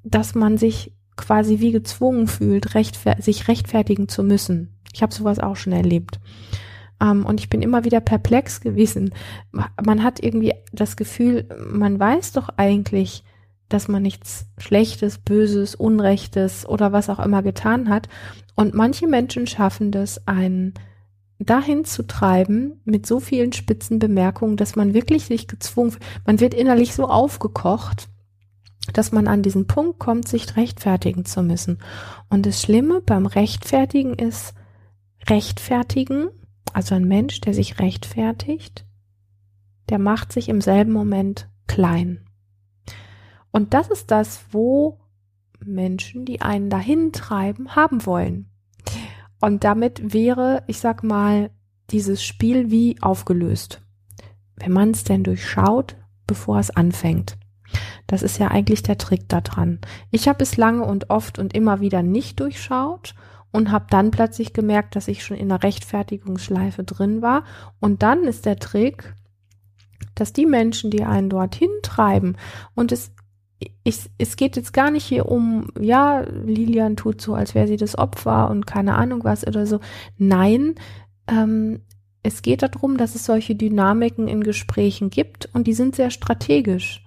dass 0.04 0.34
man 0.34 0.58
sich 0.58 0.94
quasi 1.16 1.60
wie 1.60 1.72
gezwungen 1.72 2.26
fühlt, 2.28 2.74
rechtfer 2.74 3.22
sich 3.22 3.48
rechtfertigen 3.48 4.10
zu 4.10 4.24
müssen. 4.24 4.80
Ich 4.92 5.04
habe 5.04 5.14
sowas 5.14 5.38
auch 5.38 5.56
schon 5.56 5.74
erlebt. 5.74 6.20
Ähm, 7.00 7.28
und 7.28 7.40
ich 7.40 7.50
bin 7.50 7.62
immer 7.62 7.84
wieder 7.84 8.00
perplex 8.00 8.60
gewesen. 8.62 9.14
Man 9.52 10.04
hat 10.04 10.22
irgendwie 10.22 10.54
das 10.74 10.96
Gefühl, 10.96 11.48
man 11.72 12.00
weiß 12.00 12.32
doch 12.32 12.50
eigentlich, 12.58 13.24
dass 13.70 13.88
man 13.88 14.02
nichts 14.02 14.48
Schlechtes, 14.58 15.20
Böses, 15.20 15.76
Unrechtes 15.76 16.68
oder 16.68 16.92
was 16.92 17.08
auch 17.08 17.20
immer 17.20 17.44
getan 17.44 17.88
hat. 17.88 18.10
Und 18.56 18.74
manche 18.74 19.08
Menschen 19.08 19.46
schaffen 19.46 19.92
das, 19.92 20.28
einen 20.28 20.74
dahin 21.46 21.86
zu 21.86 22.04
treiben 22.04 22.82
mit 22.86 23.06
so 23.06 23.20
vielen 23.20 23.54
spitzen 23.54 24.00
Bemerkungen, 24.00 24.58
dass 24.58 24.76
man 24.76 24.94
wirklich 24.94 25.26
sich 25.26 25.48
gezwungen, 25.48 25.96
man 26.26 26.40
wird 26.40 26.54
innerlich 26.54 26.94
so 26.94 27.08
aufgekocht, 27.08 28.10
dass 28.94 29.12
man 29.12 29.28
an 29.28 29.42
diesen 29.42 29.68
Punkt 29.68 30.00
kommt, 30.00 30.28
sich 30.28 30.56
rechtfertigen 30.58 31.26
zu 31.26 31.44
müssen. 31.44 31.80
Und 32.30 32.46
das 32.46 32.62
Schlimme 32.62 33.02
beim 33.02 33.26
Rechtfertigen 33.26 34.14
ist, 34.14 34.54
rechtfertigen, 35.30 36.30
also 36.74 36.96
ein 36.96 37.08
Mensch, 37.08 37.42
der 37.42 37.54
sich 37.54 37.80
rechtfertigt, 37.80 38.86
der 39.90 40.00
macht 40.00 40.32
sich 40.32 40.50
im 40.50 40.62
selben 40.62 40.92
Moment 40.92 41.50
klein. 41.68 42.26
Und 43.52 43.74
das 43.74 43.90
ist 43.90 44.12
das, 44.12 44.46
wo 44.52 45.00
Menschen, 45.64 46.26
die 46.26 46.42
einen 46.42 46.70
dahin 46.70 47.12
treiben, 47.12 47.76
haben 47.76 48.06
wollen. 48.06 48.51
Und 49.42 49.64
damit 49.64 50.14
wäre, 50.14 50.64
ich 50.68 50.80
sag 50.80 51.04
mal, 51.04 51.50
dieses 51.90 52.24
Spiel 52.24 52.72
wie 52.72 53.02
aufgelöst. 53.02 53.82
Wenn 54.56 54.72
man 54.72 54.92
es 54.92 55.04
denn 55.04 55.24
durchschaut, 55.24 55.98
bevor 56.28 56.60
es 56.60 56.70
anfängt. 56.70 57.38
Das 58.08 58.22
ist 58.22 58.38
ja 58.38 58.50
eigentlich 58.50 58.84
der 58.84 58.98
Trick 58.98 59.28
daran. 59.28 59.80
Ich 60.12 60.28
habe 60.28 60.44
es 60.44 60.58
lange 60.58 60.84
und 60.86 61.10
oft 61.10 61.40
und 61.40 61.54
immer 61.54 61.82
wieder 61.82 62.04
nicht 62.04 62.40
durchschaut 62.40 63.16
und 63.52 63.72
habe 63.72 63.86
dann 63.90 64.12
plötzlich 64.12 64.54
gemerkt, 64.54 64.96
dass 64.96 65.08
ich 65.08 65.24
schon 65.24 65.38
in 65.38 65.50
der 65.50 65.64
Rechtfertigungsschleife 65.64 66.84
drin 66.84 67.22
war. 67.22 67.44
Und 67.80 68.04
dann 68.04 68.24
ist 68.24 68.46
der 68.46 68.58
Trick, 68.58 69.14
dass 70.16 70.34
die 70.34 70.46
Menschen, 70.46 70.92
die 70.92 71.04
einen 71.04 71.30
dorthin 71.30 71.70
treiben, 71.84 72.38
und 72.76 72.92
es, 72.92 73.14
ich, 73.84 74.10
es 74.18 74.36
geht 74.36 74.56
jetzt 74.56 74.74
gar 74.74 74.92
nicht 74.92 75.06
hier 75.06 75.28
um, 75.28 75.68
ja, 75.80 76.22
Lilian 76.22 76.96
tut 76.96 77.22
so, 77.22 77.34
als 77.34 77.56
wäre 77.56 77.68
sie 77.68 77.78
das 77.78 77.98
Opfer 77.98 78.50
und 78.50 78.66
keine 78.66 78.96
Ahnung 78.96 79.24
was 79.24 79.46
oder 79.46 79.66
so. 79.66 79.80
Nein, 80.18 80.76
ähm, 81.28 81.82
es 82.24 82.42
geht 82.42 82.62
darum, 82.62 82.98
dass 82.98 83.16
es 83.16 83.26
solche 83.26 83.56
Dynamiken 83.56 84.28
in 84.28 84.44
Gesprächen 84.44 85.10
gibt 85.10 85.50
und 85.54 85.66
die 85.68 85.74
sind 85.74 85.96
sehr 85.96 86.12
strategisch. 86.12 87.06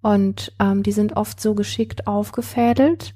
Und 0.00 0.52
ähm, 0.60 0.82
die 0.82 0.92
sind 0.92 1.16
oft 1.16 1.40
so 1.40 1.54
geschickt 1.54 2.06
aufgefädelt, 2.06 3.14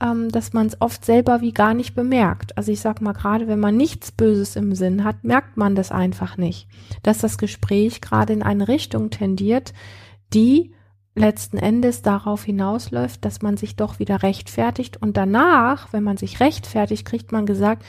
ähm, 0.00 0.30
dass 0.30 0.52
man 0.52 0.66
es 0.66 0.80
oft 0.80 1.04
selber 1.04 1.40
wie 1.40 1.52
gar 1.52 1.74
nicht 1.74 1.94
bemerkt. 1.94 2.58
Also 2.58 2.72
ich 2.72 2.80
sag 2.80 3.00
mal, 3.00 3.12
gerade 3.12 3.46
wenn 3.46 3.60
man 3.60 3.76
nichts 3.76 4.10
Böses 4.10 4.56
im 4.56 4.74
Sinn 4.74 5.04
hat, 5.04 5.22
merkt 5.22 5.56
man 5.56 5.76
das 5.76 5.92
einfach 5.92 6.36
nicht. 6.36 6.66
Dass 7.02 7.18
das 7.18 7.38
Gespräch 7.38 8.00
gerade 8.00 8.32
in 8.32 8.42
eine 8.42 8.66
Richtung 8.66 9.10
tendiert, 9.10 9.72
die 10.34 10.73
letzten 11.14 11.58
Endes 11.58 12.02
darauf 12.02 12.44
hinausläuft, 12.44 13.24
dass 13.24 13.40
man 13.40 13.56
sich 13.56 13.76
doch 13.76 13.98
wieder 13.98 14.22
rechtfertigt 14.22 15.00
und 15.00 15.16
danach, 15.16 15.92
wenn 15.92 16.02
man 16.02 16.16
sich 16.16 16.40
rechtfertigt, 16.40 17.04
kriegt 17.04 17.30
man 17.30 17.46
gesagt, 17.46 17.84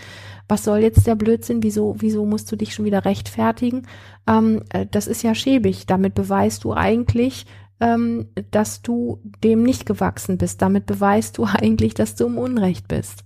was 0.48 0.64
soll 0.64 0.80
jetzt 0.80 1.08
der 1.08 1.16
Blödsinn, 1.16 1.64
wieso, 1.64 1.96
wieso 1.98 2.26
musst 2.26 2.52
du 2.52 2.56
dich 2.56 2.74
schon 2.74 2.86
wieder 2.86 3.04
rechtfertigen? 3.04 3.88
Ähm, 4.28 4.62
äh, 4.70 4.86
das 4.90 5.08
ist 5.08 5.24
ja 5.24 5.34
schäbig, 5.34 5.88
damit 5.88 6.14
beweist 6.14 6.64
du 6.64 6.74
eigentlich, 6.74 7.48
ähm, 7.80 8.28
dass 8.52 8.84
du 8.84 9.20
dem 9.44 9.64
nicht 9.64 9.86
gewachsen 9.88 10.38
bist. 10.38 10.62
Damit 10.62 10.86
beweist 10.86 11.38
du 11.40 11.46
eigentlich, 11.52 11.96
dass 11.96 12.16
du 12.16 12.28
im 12.28 12.38
Unrecht 12.38 12.88
bist. 12.88 13.24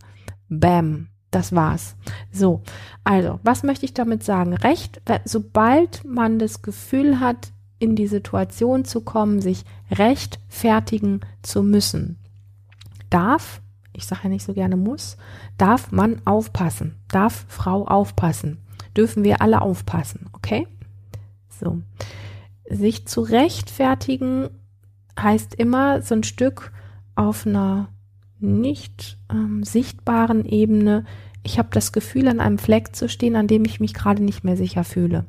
Bam. 0.47 1.07
Das 1.31 1.53
war's. 1.53 1.95
So, 2.31 2.63
also, 3.03 3.39
was 3.43 3.61
möchte 3.61 3.85
ich 3.85 3.93
damit 3.93 4.23
sagen? 4.23 4.55
Recht, 4.55 4.99
sobald 5.25 6.03
man 6.03 6.39
das 6.39 6.63
Gefühl 6.63 7.19
hat, 7.19 7.51
in 7.79 7.95
die 7.95 8.07
Situation 8.07 8.85
zu 8.85 9.01
kommen, 9.01 9.41
sich 9.41 9.63
rechtfertigen 9.91 11.21
zu 11.41 11.63
müssen, 11.63 12.17
darf, 13.09 13.61
ich 13.93 14.05
sage 14.05 14.21
ja 14.23 14.29
nicht 14.29 14.45
so 14.45 14.53
gerne 14.53 14.77
muss, 14.77 15.17
darf 15.57 15.91
man 15.91 16.21
aufpassen, 16.25 16.95
darf 17.07 17.45
Frau 17.47 17.85
aufpassen, 17.85 18.59
dürfen 18.95 19.23
wir 19.23 19.41
alle 19.41 19.61
aufpassen, 19.61 20.29
okay? 20.33 20.67
So 21.49 21.81
sich 22.69 23.07
zu 23.07 23.21
rechtfertigen 23.21 24.49
heißt 25.19 25.55
immer 25.55 26.01
so 26.01 26.15
ein 26.15 26.23
Stück 26.23 26.71
auf 27.15 27.45
einer 27.45 27.89
nicht 28.39 29.17
ähm, 29.29 29.63
sichtbaren 29.63 30.45
Ebene. 30.45 31.03
Ich 31.43 31.59
habe 31.59 31.69
das 31.71 31.91
Gefühl, 31.91 32.27
an 32.27 32.39
einem 32.39 32.57
Fleck 32.57 32.95
zu 32.95 33.09
stehen, 33.09 33.35
an 33.35 33.47
dem 33.47 33.65
ich 33.65 33.79
mich 33.79 33.93
gerade 33.93 34.23
nicht 34.23 34.43
mehr 34.43 34.55
sicher 34.55 34.83
fühle. 34.83 35.25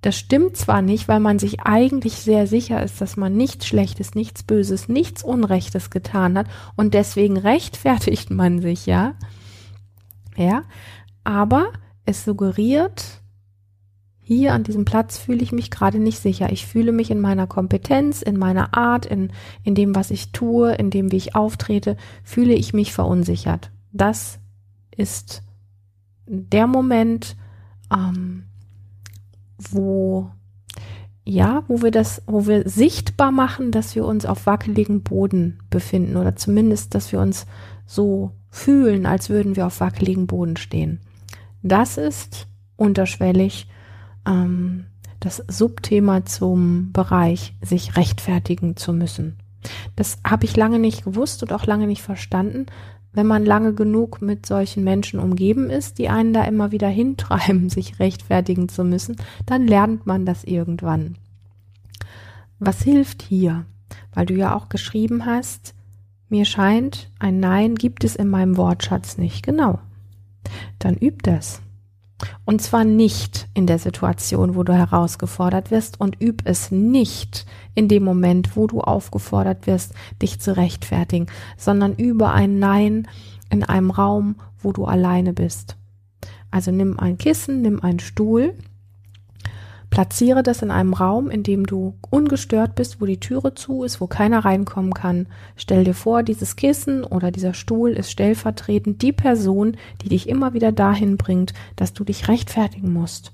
Das 0.00 0.16
stimmt 0.16 0.56
zwar 0.56 0.80
nicht, 0.80 1.08
weil 1.08 1.20
man 1.20 1.38
sich 1.38 1.60
eigentlich 1.60 2.14
sehr 2.14 2.46
sicher 2.46 2.82
ist, 2.82 3.00
dass 3.00 3.16
man 3.16 3.36
nichts 3.36 3.66
Schlechtes, 3.66 4.14
nichts 4.14 4.42
Böses, 4.42 4.88
nichts 4.88 5.22
Unrechtes 5.24 5.90
getan 5.90 6.38
hat 6.38 6.46
und 6.76 6.94
deswegen 6.94 7.36
rechtfertigt 7.36 8.30
man 8.30 8.60
sich, 8.60 8.86
ja. 8.86 9.14
Ja, 10.36 10.62
aber 11.24 11.72
es 12.04 12.24
suggeriert, 12.24 13.20
hier 14.28 14.52
an 14.52 14.62
diesem 14.62 14.84
Platz 14.84 15.16
fühle 15.16 15.42
ich 15.42 15.52
mich 15.52 15.70
gerade 15.70 15.98
nicht 15.98 16.18
sicher. 16.18 16.52
Ich 16.52 16.66
fühle 16.66 16.92
mich 16.92 17.10
in 17.10 17.18
meiner 17.18 17.46
Kompetenz, 17.46 18.20
in 18.20 18.36
meiner 18.36 18.76
Art, 18.76 19.06
in, 19.06 19.32
in 19.64 19.74
dem, 19.74 19.94
was 19.94 20.10
ich 20.10 20.32
tue, 20.32 20.74
in 20.74 20.90
dem, 20.90 21.10
wie 21.10 21.16
ich 21.16 21.34
auftrete, 21.34 21.96
fühle 22.22 22.52
ich 22.52 22.74
mich 22.74 22.92
verunsichert. 22.92 23.70
Das 23.90 24.38
ist 24.94 25.42
der 26.26 26.66
Moment, 26.66 27.36
ähm, 27.90 28.47
wo 29.58 30.30
ja, 31.24 31.62
wo 31.68 31.82
wir 31.82 31.90
das, 31.90 32.22
wo 32.26 32.46
wir 32.46 32.66
sichtbar 32.66 33.32
machen, 33.32 33.70
dass 33.70 33.94
wir 33.94 34.06
uns 34.06 34.24
auf 34.24 34.46
wackeligen 34.46 35.02
Boden 35.02 35.58
befinden 35.68 36.16
oder 36.16 36.36
zumindest, 36.36 36.94
dass 36.94 37.12
wir 37.12 37.20
uns 37.20 37.44
so 37.84 38.32
fühlen, 38.48 39.04
als 39.04 39.28
würden 39.28 39.54
wir 39.54 39.66
auf 39.66 39.80
wackeligen 39.80 40.26
Boden 40.26 40.56
stehen. 40.56 41.00
Das 41.62 41.98
ist 41.98 42.46
unterschwellig 42.76 43.68
ähm, 44.26 44.86
das 45.20 45.44
Subthema 45.48 46.24
zum 46.24 46.92
Bereich, 46.92 47.54
sich 47.60 47.96
rechtfertigen 47.96 48.76
zu 48.76 48.94
müssen. 48.94 49.36
Das 49.96 50.18
habe 50.26 50.46
ich 50.46 50.56
lange 50.56 50.78
nicht 50.78 51.04
gewusst 51.04 51.42
und 51.42 51.52
auch 51.52 51.66
lange 51.66 51.86
nicht 51.86 52.02
verstanden, 52.02 52.66
wenn 53.18 53.26
man 53.26 53.44
lange 53.44 53.74
genug 53.74 54.22
mit 54.22 54.46
solchen 54.46 54.84
Menschen 54.84 55.18
umgeben 55.18 55.70
ist, 55.70 55.98
die 55.98 56.08
einen 56.08 56.32
da 56.32 56.44
immer 56.44 56.70
wieder 56.70 56.86
hintreiben, 56.86 57.68
sich 57.68 57.98
rechtfertigen 57.98 58.68
zu 58.68 58.84
müssen, 58.84 59.16
dann 59.44 59.66
lernt 59.66 60.06
man 60.06 60.24
das 60.24 60.44
irgendwann. 60.44 61.16
Was 62.60 62.80
hilft 62.80 63.22
hier? 63.22 63.66
Weil 64.14 64.26
du 64.26 64.34
ja 64.34 64.54
auch 64.54 64.68
geschrieben 64.68 65.26
hast, 65.26 65.74
mir 66.28 66.44
scheint, 66.44 67.10
ein 67.18 67.40
Nein 67.40 67.74
gibt 67.74 68.04
es 68.04 68.14
in 68.14 68.28
meinem 68.28 68.56
Wortschatz 68.56 69.18
nicht. 69.18 69.42
Genau. 69.44 69.80
Dann 70.78 70.96
üb 70.96 71.24
das. 71.24 71.60
Und 72.44 72.62
zwar 72.62 72.84
nicht 72.84 73.48
in 73.54 73.66
der 73.66 73.78
Situation, 73.78 74.56
wo 74.56 74.64
du 74.64 74.72
herausgefordert 74.72 75.70
wirst 75.70 76.00
und 76.00 76.20
üb 76.20 76.42
es 76.44 76.70
nicht 76.70 77.46
in 77.74 77.88
dem 77.88 78.02
Moment, 78.02 78.56
wo 78.56 78.66
du 78.66 78.80
aufgefordert 78.80 79.66
wirst, 79.66 79.94
dich 80.20 80.40
zu 80.40 80.56
rechtfertigen, 80.56 81.26
sondern 81.56 81.94
übe 81.94 82.30
ein 82.30 82.58
Nein 82.58 83.06
in 83.50 83.62
einem 83.62 83.90
Raum, 83.90 84.36
wo 84.60 84.72
du 84.72 84.84
alleine 84.84 85.32
bist. 85.32 85.76
Also 86.50 86.72
nimm 86.72 86.98
ein 86.98 87.18
Kissen, 87.18 87.62
nimm 87.62 87.82
einen 87.82 88.00
Stuhl 88.00 88.54
Platziere 89.90 90.42
das 90.42 90.62
in 90.62 90.70
einem 90.70 90.92
Raum, 90.92 91.30
in 91.30 91.42
dem 91.42 91.66
du 91.66 91.94
ungestört 92.10 92.74
bist, 92.74 93.00
wo 93.00 93.06
die 93.06 93.20
Türe 93.20 93.54
zu 93.54 93.84
ist, 93.84 94.00
wo 94.00 94.06
keiner 94.06 94.44
reinkommen 94.44 94.92
kann. 94.92 95.28
Stell 95.56 95.84
dir 95.84 95.94
vor, 95.94 96.22
dieses 96.22 96.56
Kissen 96.56 97.04
oder 97.04 97.30
dieser 97.30 97.54
Stuhl 97.54 97.90
ist 97.92 98.10
stellvertretend 98.10 99.00
die 99.00 99.12
Person, 99.12 99.76
die 100.02 100.10
dich 100.10 100.28
immer 100.28 100.52
wieder 100.52 100.72
dahin 100.72 101.16
bringt, 101.16 101.54
dass 101.76 101.94
du 101.94 102.04
dich 102.04 102.28
rechtfertigen 102.28 102.92
musst. 102.92 103.32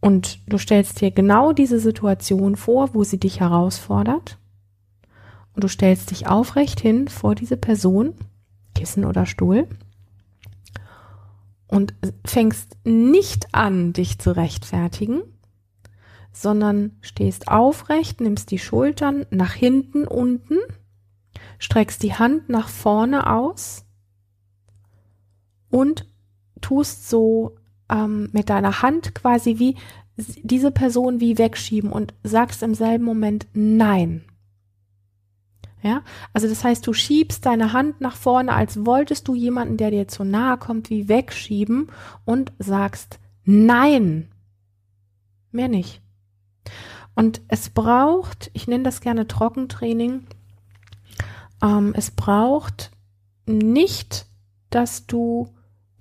Und 0.00 0.40
du 0.48 0.58
stellst 0.58 1.00
dir 1.00 1.10
genau 1.10 1.52
diese 1.52 1.78
Situation 1.78 2.56
vor, 2.56 2.94
wo 2.94 3.04
sie 3.04 3.20
dich 3.20 3.40
herausfordert. 3.40 4.38
Und 5.54 5.62
du 5.62 5.68
stellst 5.68 6.10
dich 6.10 6.26
aufrecht 6.26 6.80
hin 6.80 7.06
vor 7.08 7.34
diese 7.34 7.56
Person, 7.56 8.14
Kissen 8.74 9.04
oder 9.04 9.26
Stuhl 9.26 9.68
und 11.70 11.94
fängst 12.24 12.76
nicht 12.84 13.54
an, 13.54 13.92
dich 13.92 14.18
zu 14.18 14.34
rechtfertigen, 14.36 15.22
sondern 16.32 16.96
stehst 17.00 17.48
aufrecht, 17.48 18.20
nimmst 18.20 18.50
die 18.50 18.58
Schultern 18.58 19.24
nach 19.30 19.52
hinten 19.52 20.06
unten, 20.06 20.58
streckst 21.58 22.02
die 22.02 22.14
Hand 22.14 22.48
nach 22.48 22.68
vorne 22.68 23.32
aus 23.32 23.84
und 25.70 26.06
tust 26.60 27.08
so 27.08 27.56
ähm, 27.88 28.30
mit 28.32 28.50
deiner 28.50 28.82
Hand 28.82 29.14
quasi 29.14 29.58
wie 29.58 29.76
diese 30.16 30.70
Person 30.72 31.20
wie 31.20 31.38
wegschieben 31.38 31.92
und 31.92 32.14
sagst 32.24 32.62
im 32.62 32.74
selben 32.74 33.04
Moment 33.04 33.46
Nein. 33.52 34.24
Ja, 35.82 36.02
also 36.34 36.46
das 36.46 36.62
heißt, 36.62 36.86
du 36.86 36.92
schiebst 36.92 37.46
deine 37.46 37.72
Hand 37.72 38.00
nach 38.00 38.16
vorne, 38.16 38.52
als 38.52 38.84
wolltest 38.84 39.28
du 39.28 39.34
jemanden, 39.34 39.78
der 39.78 39.90
dir 39.90 40.08
zu 40.08 40.24
nahe 40.24 40.58
kommt, 40.58 40.90
wie 40.90 41.08
wegschieben 41.08 41.88
und 42.24 42.52
sagst 42.58 43.18
Nein. 43.44 44.28
Mehr 45.50 45.68
nicht. 45.68 46.02
Und 47.14 47.40
es 47.48 47.70
braucht, 47.70 48.50
ich 48.52 48.68
nenne 48.68 48.84
das 48.84 49.00
gerne 49.00 49.26
Trockentraining, 49.26 50.26
ähm, 51.62 51.92
es 51.96 52.10
braucht 52.10 52.90
nicht, 53.46 54.26
dass 54.70 55.06
du 55.06 55.48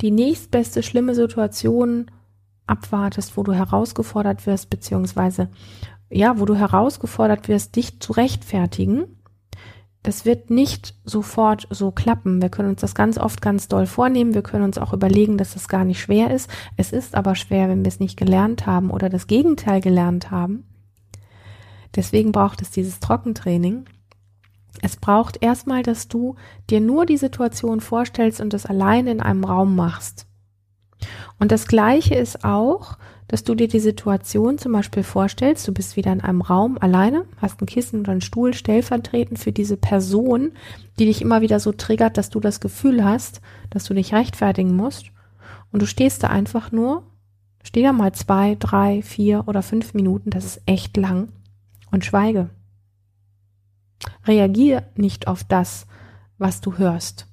die 0.02 0.12
nächstbeste 0.12 0.84
schlimme 0.84 1.16
Situation 1.16 2.12
abwartest, 2.68 3.36
wo 3.36 3.44
du 3.44 3.54
herausgefordert 3.54 4.46
wirst, 4.46 4.70
beziehungsweise 4.70 5.50
ja, 6.10 6.40
wo 6.40 6.46
du 6.46 6.56
herausgefordert 6.56 7.48
wirst, 7.48 7.76
dich 7.76 8.00
zu 8.00 8.14
rechtfertigen, 8.14 9.19
das 10.04 10.26
wird 10.26 10.50
nicht 10.50 10.96
sofort 11.04 11.68
so 11.70 11.92
klappen. 11.92 12.42
Wir 12.42 12.50
können 12.50 12.70
uns 12.70 12.82
das 12.82 12.96
ganz 12.96 13.18
oft 13.18 13.42
ganz 13.42 13.68
doll 13.68 13.86
vornehmen. 13.86 14.34
Wir 14.34 14.42
können 14.42 14.64
uns 14.64 14.78
auch 14.78 14.94
überlegen, 14.94 15.38
dass 15.38 15.54
das 15.54 15.68
gar 15.68 15.84
nicht 15.84 16.00
schwer 16.00 16.32
ist. 16.32 16.50
Es 16.78 16.94
ist 16.94 17.16
aber 17.16 17.36
schwer, 17.36 17.68
wenn 17.68 17.84
wir 17.84 17.90
es 17.90 18.00
nicht 18.00 18.18
gelernt 18.18 18.66
haben 18.66 18.92
oder 18.92 19.10
das 19.10 19.28
Gegenteil 19.28 19.82
gelernt 19.82 20.32
haben. 20.32 20.64
Deswegen 21.96 22.32
braucht 22.32 22.62
es 22.62 22.72
dieses 22.72 23.00
Trockentraining. 23.00 23.86
Es 24.82 24.96
braucht 24.96 25.44
erstmal, 25.44 25.84
dass 25.84 26.08
du 26.08 26.36
dir 26.70 26.80
nur 26.80 27.06
die 27.06 27.18
Situation 27.18 27.82
vorstellst 27.82 28.40
und 28.40 28.54
das 28.54 28.66
alleine 28.66 29.12
in 29.12 29.22
einem 29.22 29.44
Raum 29.44 29.76
machst. 29.76 30.28
Und 31.40 31.52
das 31.52 31.68
Gleiche 31.68 32.16
ist 32.16 32.46
auch, 32.46 32.98
dass 33.30 33.44
du 33.44 33.54
dir 33.54 33.68
die 33.68 33.80
Situation 33.80 34.58
zum 34.58 34.74
Beispiel 34.74 35.04
vorstellst, 35.04 35.68
du 35.68 35.72
bist 35.72 35.96
wieder 35.96 36.12
in 36.12 36.20
einem 36.20 36.42
Raum 36.42 36.80
alleine, 36.82 37.26
hast 37.38 37.62
ein 37.62 37.68
Kissen 37.68 38.02
oder 38.02 38.12
einen 38.12 38.22
Stuhl 38.22 38.56
stellvertretend 38.56 39.38
für 39.38 39.52
diese 39.52 39.78
Person, 39.78 40.52
die 40.98 41.06
dich 41.06 41.22
immer 41.22 41.42
wieder 41.42 41.60
so 41.60 41.72
triggert, 41.72 42.18
dass 42.18 42.32
du 42.32 42.40
das 42.40 42.60
Gefühl 42.60 43.06
hast, 43.06 43.40
dass 43.70 43.86
du 43.86 43.94
dich 43.94 44.14
rechtfertigen 44.14 44.76
musst. 44.76 45.12
Und 45.72 45.84
du 45.84 45.86
stehst 45.86 46.24
da 46.24 46.28
einfach 46.28 46.72
nur, 46.72 47.04
steh 47.64 47.84
da 47.84 47.94
mal 47.94 48.14
zwei, 48.14 48.58
drei, 48.60 49.04
vier 49.04 49.48
oder 49.48 49.62
fünf 49.62 49.94
Minuten, 49.94 50.32
das 50.32 50.46
ist 50.46 50.62
echt 50.66 50.98
lang, 50.98 51.30
und 51.92 52.04
schweige. 52.04 52.50
Reagier 54.26 54.88
nicht 54.96 55.28
auf 55.28 55.44
das, 55.44 55.86
was 56.40 56.62
du 56.62 56.80
hörst. 56.80 57.29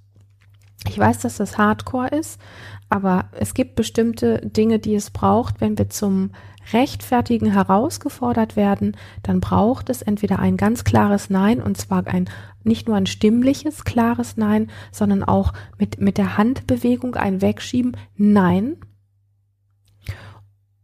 Ich 0.89 0.99
weiß, 0.99 1.21
dass 1.21 1.37
das 1.37 1.59
Hardcore 1.59 2.09
ist, 2.09 2.41
aber 2.89 3.27
es 3.33 3.55
gibt 3.55 3.75
bestimmte 3.75 4.41
Dinge, 4.45 4.79
die 4.79 4.95
es 4.95 5.11
braucht, 5.11 5.61
wenn 5.61 5.77
wir 5.79 5.89
zum 5.89 6.31
Rechtfertigen 6.73 7.53
herausgefordert 7.53 8.57
werden, 8.57 8.97
dann 9.23 9.41
braucht 9.41 9.89
es 9.89 10.03
entweder 10.03 10.39
ein 10.39 10.57
ganz 10.57 10.85
klares 10.85 11.31
Nein 11.31 11.63
und 11.63 11.77
zwar 11.77 12.07
ein 12.07 12.29
nicht 12.65 12.89
nur 12.89 12.97
ein 12.97 13.07
stimmliches 13.07 13.85
klares 13.85 14.37
Nein, 14.37 14.71
sondern 14.91 15.23
auch 15.23 15.53
mit 15.79 16.01
mit 16.01 16.19
der 16.19 16.37
Handbewegung 16.37 17.15
ein 17.15 17.41
Wegschieben 17.41 17.97
Nein. 18.17 18.77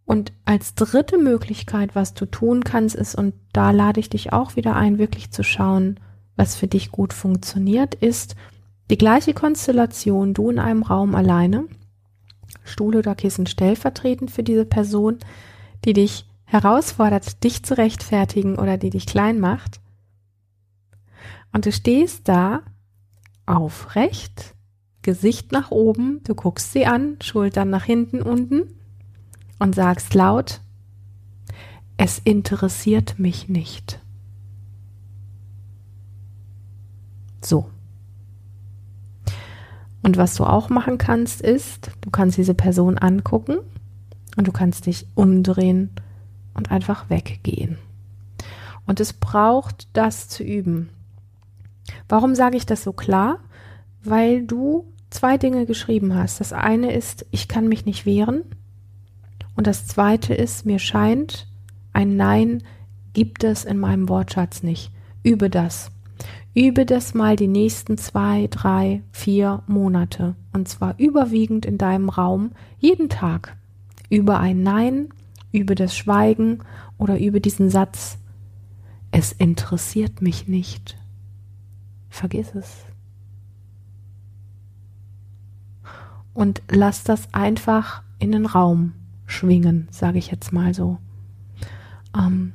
Und 0.05 0.33
als 0.45 0.75
dritte 0.75 1.19
Möglichkeit, 1.19 1.95
was 1.95 2.15
du 2.15 2.27
tun 2.27 2.65
kannst, 2.65 2.95
ist 2.95 3.15
und 3.15 3.35
da 3.53 3.71
lade 3.71 3.99
ich 3.99 4.11
dich 4.11 4.33
auch 4.33 4.57
wieder 4.57 4.77
ein, 4.77 4.99
wirklich 4.99 5.31
zu 5.31 5.43
schauen, 5.43 5.99
was 6.37 6.55
für 6.55 6.67
dich 6.69 6.93
gut 6.93 7.13
funktioniert, 7.13 7.95
ist 7.95 8.37
die 8.93 8.99
gleiche 8.99 9.33
Konstellation, 9.33 10.35
du 10.35 10.51
in 10.51 10.59
einem 10.59 10.83
Raum 10.83 11.15
alleine 11.15 11.67
Stuhl 12.63 12.95
oder 12.95 13.15
Kissen 13.15 13.47
stellvertretend 13.47 14.31
für 14.31 14.43
diese 14.43 14.67
Person, 14.67 15.19
die 15.87 15.95
dich 15.95 16.27
herausfordert, 16.45 17.43
dich 17.43 17.63
zu 17.63 17.79
rechtfertigen 17.79 18.59
oder 18.59 18.77
die 18.77 18.91
dich 18.91 19.07
klein 19.07 19.41
macht. 19.41 19.81
Und 21.55 21.65
du 21.65 21.73
stehst 21.73 22.29
da 22.29 22.61
aufrecht, 23.47 24.55
Gesicht 25.01 25.53
nach 25.53 25.71
oben, 25.71 26.21
du 26.25 26.35
guckst 26.35 26.73
sie 26.73 26.85
an, 26.85 27.17
Schultern 27.23 27.71
nach 27.71 27.85
hinten 27.85 28.21
unten 28.21 28.75
und 29.59 29.75
sagst 29.75 30.13
laut, 30.13 30.61
es 31.97 32.19
interessiert 32.19 33.19
mich 33.19 33.49
nicht. 33.49 34.01
So. 37.41 37.71
Und 40.03 40.17
was 40.17 40.35
du 40.35 40.45
auch 40.45 40.69
machen 40.69 40.99
kannst, 40.99 41.41
ist, 41.41 41.93
du 42.01 42.11
kannst 42.11 42.37
diese 42.37 42.55
Person 42.55 42.99
angucken 42.99 43.59
und 44.37 44.49
du 44.49 44.53
kannst 44.53 44.87
dich 44.87 45.07
umdrehen 45.15 45.91
und 46.55 46.71
einfach 46.71 47.09
weggehen. 47.09 47.79
Und 48.87 49.01
es 49.01 49.13
braucht 49.13 49.89
das 49.93 50.29
zu 50.29 50.43
üben. 50.43 50.89
Warum 52.09 52.35
sage 52.35 52.57
ich 52.57 52.67
das 52.67 52.83
so 52.83 52.93
klar? 52.93 53.39
Weil 54.03 54.45
du 54.45 54.87
zwei 55.11 55.39
Dinge 55.39 55.67
geschrieben 55.67 56.15
hast. 56.15 56.41
Das 56.41 56.53
eine 56.53 56.93
ist, 56.93 57.27
ich 57.31 57.47
kann 57.47 57.69
mich 57.69 57.87
nicht 57.87 58.07
wehren. 58.07 58.43
Und 59.55 59.67
das 59.67 59.87
zweite 59.87 60.35
ist, 60.35 60.67
mir 60.67 60.79
scheint, 60.79 61.47
ein 61.93 62.17
Nein 62.17 62.63
gibt 63.13 63.45
es 63.45 63.65
in 63.65 63.79
meinem 63.79 64.09
Wortschatz 64.09 64.63
nicht. 64.63 64.91
Übe 65.23 65.51
das. 65.51 65.91
Übe 66.55 66.85
das 66.85 67.15
mal 67.15 67.37
die 67.37 67.49
nächsten 67.49 67.97
zwei, 67.97 68.47
drei, 68.51 69.03
vier 69.11 69.63
Monate. 69.67 70.37
Und 70.53 70.69
zwar 70.69 70.99
überwiegend 70.99 71.65
in 71.65 71.79
deinem 71.79 72.11
Raum, 72.11 72.51
jeden 72.79 73.09
Tag. 73.09 73.57
Übe 74.11 74.39
ein 74.39 74.63
Nein, 74.63 75.09
übe 75.51 75.75
das 75.75 75.97
Schweigen 75.97 76.59
oder 76.99 77.19
übe 77.19 77.41
diesen 77.41 77.71
Satz. 77.71 78.19
Es 79.11 79.33
interessiert 79.33 80.21
mich 80.21 80.47
nicht. 80.47 80.99
Vergiss 82.11 82.55
es. 82.55 82.85
Und 86.35 86.63
lass 86.71 87.05
das 87.05 87.33
einfach 87.33 88.03
in 88.19 88.33
den 88.33 88.47
Raum 88.47 88.93
schwingen, 89.27 89.89
sage 89.91 90.19
ich 90.19 90.31
jetzt 90.31 90.53
mal 90.53 90.75
so. 90.75 90.99
Ähm, 92.17 92.53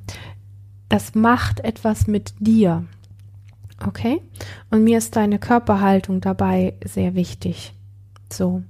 das 0.90 1.16
macht 1.16 1.60
etwas 1.62 2.08
mit 2.08 2.34
dir. 2.40 2.86
Okay? 3.86 4.22
Und 4.72 4.84
mir 4.84 4.98
ist 4.98 5.16
deine 5.16 5.40
Körperhaltung 5.40 6.22
dabei 6.22 6.74
sehr 6.84 7.16
wichtig. 7.16 7.74
So. 8.32 8.64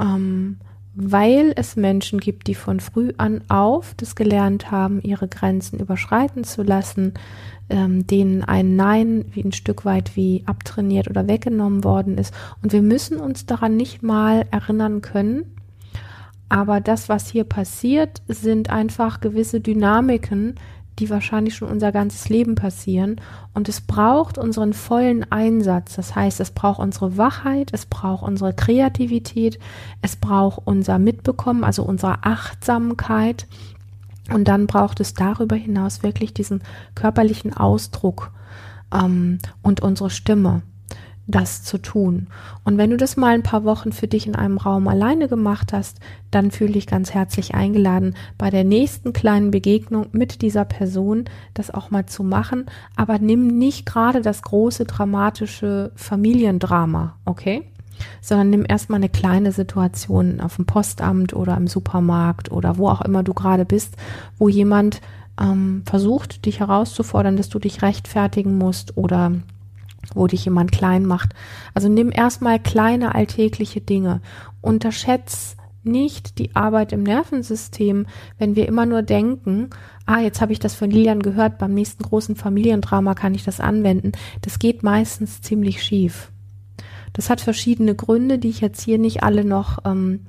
Ähm, 0.00 0.58
weil 0.94 1.52
es 1.56 1.74
Menschen 1.74 2.20
gibt, 2.20 2.46
die 2.46 2.54
von 2.54 2.78
früh 2.78 3.12
an 3.18 3.42
auf 3.48 3.94
das 3.96 4.14
gelernt 4.14 4.70
haben, 4.70 5.02
ihre 5.02 5.26
Grenzen 5.26 5.80
überschreiten 5.80 6.44
zu 6.44 6.62
lassen, 6.62 7.14
ähm, 7.68 8.06
denen 8.06 8.44
ein 8.44 8.76
Nein 8.76 9.24
wie 9.32 9.42
ein 9.42 9.52
Stück 9.52 9.84
weit 9.84 10.16
wie 10.16 10.44
abtrainiert 10.46 11.08
oder 11.08 11.26
weggenommen 11.26 11.82
worden 11.82 12.16
ist. 12.16 12.32
Und 12.62 12.72
wir 12.72 12.82
müssen 12.82 13.18
uns 13.18 13.46
daran 13.46 13.76
nicht 13.76 14.02
mal 14.02 14.46
erinnern 14.50 15.00
können. 15.00 15.56
Aber 16.48 16.80
das, 16.80 17.08
was 17.08 17.28
hier 17.28 17.44
passiert, 17.44 18.22
sind 18.28 18.70
einfach 18.70 19.20
gewisse 19.20 19.60
Dynamiken, 19.60 20.54
die 20.98 21.10
wahrscheinlich 21.10 21.56
schon 21.56 21.68
unser 21.68 21.92
ganzes 21.92 22.28
Leben 22.28 22.54
passieren. 22.54 23.20
Und 23.52 23.68
es 23.68 23.80
braucht 23.80 24.38
unseren 24.38 24.72
vollen 24.72 25.30
Einsatz. 25.30 25.96
Das 25.96 26.14
heißt, 26.14 26.40
es 26.40 26.50
braucht 26.50 26.78
unsere 26.78 27.16
Wachheit, 27.16 27.70
es 27.72 27.86
braucht 27.86 28.22
unsere 28.22 28.52
Kreativität, 28.52 29.58
es 30.02 30.16
braucht 30.16 30.62
unser 30.64 30.98
Mitbekommen, 30.98 31.64
also 31.64 31.82
unsere 31.82 32.24
Achtsamkeit. 32.24 33.46
Und 34.32 34.48
dann 34.48 34.66
braucht 34.66 35.00
es 35.00 35.14
darüber 35.14 35.56
hinaus 35.56 36.02
wirklich 36.02 36.32
diesen 36.32 36.62
körperlichen 36.94 37.54
Ausdruck 37.54 38.30
ähm, 38.92 39.38
und 39.62 39.80
unsere 39.80 40.10
Stimme 40.10 40.62
das 41.26 41.62
zu 41.62 41.78
tun. 41.78 42.26
Und 42.64 42.76
wenn 42.76 42.90
du 42.90 42.96
das 42.96 43.16
mal 43.16 43.34
ein 43.34 43.42
paar 43.42 43.64
Wochen 43.64 43.92
für 43.92 44.06
dich 44.06 44.26
in 44.26 44.36
einem 44.36 44.58
Raum 44.58 44.88
alleine 44.88 45.28
gemacht 45.28 45.72
hast, 45.72 45.98
dann 46.30 46.50
fühle 46.50 46.72
dich 46.72 46.86
ganz 46.86 47.14
herzlich 47.14 47.54
eingeladen, 47.54 48.14
bei 48.36 48.50
der 48.50 48.64
nächsten 48.64 49.12
kleinen 49.12 49.50
Begegnung 49.50 50.06
mit 50.12 50.42
dieser 50.42 50.64
Person 50.64 51.24
das 51.54 51.72
auch 51.72 51.90
mal 51.90 52.06
zu 52.06 52.24
machen. 52.24 52.66
Aber 52.96 53.18
nimm 53.18 53.46
nicht 53.46 53.86
gerade 53.86 54.20
das 54.20 54.42
große 54.42 54.84
dramatische 54.84 55.92
Familiendrama, 55.94 57.16
okay? 57.24 57.62
Sondern 58.20 58.50
nimm 58.50 58.66
erstmal 58.68 58.98
eine 58.98 59.08
kleine 59.08 59.52
Situation 59.52 60.40
auf 60.40 60.56
dem 60.56 60.66
Postamt 60.66 61.32
oder 61.32 61.56
im 61.56 61.68
Supermarkt 61.68 62.50
oder 62.50 62.76
wo 62.76 62.88
auch 62.88 63.00
immer 63.00 63.22
du 63.22 63.32
gerade 63.32 63.64
bist, 63.64 63.96
wo 64.36 64.48
jemand 64.48 65.00
ähm, 65.40 65.82
versucht, 65.86 66.44
dich 66.44 66.60
herauszufordern, 66.60 67.36
dass 67.36 67.48
du 67.48 67.58
dich 67.58 67.82
rechtfertigen 67.82 68.58
musst 68.58 68.96
oder 68.96 69.32
wo 70.14 70.26
dich 70.26 70.44
jemand 70.44 70.72
klein 70.72 71.06
macht. 71.06 71.34
Also 71.72 71.88
nimm 71.88 72.10
erstmal 72.12 72.58
kleine 72.58 73.14
alltägliche 73.14 73.80
Dinge. 73.80 74.20
Unterschätz 74.60 75.56
nicht 75.84 76.38
die 76.38 76.54
Arbeit 76.56 76.92
im 76.92 77.02
Nervensystem, 77.02 78.06
wenn 78.38 78.56
wir 78.56 78.66
immer 78.66 78.86
nur 78.86 79.02
denken, 79.02 79.70
ah, 80.06 80.20
jetzt 80.20 80.40
habe 80.40 80.52
ich 80.52 80.58
das 80.58 80.74
von 80.74 80.90
Lilian 80.90 81.22
gehört, 81.22 81.58
beim 81.58 81.74
nächsten 81.74 82.02
großen 82.02 82.36
Familiendrama 82.36 83.14
kann 83.14 83.34
ich 83.34 83.44
das 83.44 83.60
anwenden. 83.60 84.12
Das 84.40 84.58
geht 84.58 84.82
meistens 84.82 85.42
ziemlich 85.42 85.82
schief. 85.82 86.30
Das 87.12 87.30
hat 87.30 87.40
verschiedene 87.40 87.94
Gründe, 87.94 88.38
die 88.38 88.48
ich 88.48 88.60
jetzt 88.60 88.82
hier 88.82 88.98
nicht 88.98 89.22
alle 89.22 89.44
noch 89.44 89.78
ähm, 89.84 90.26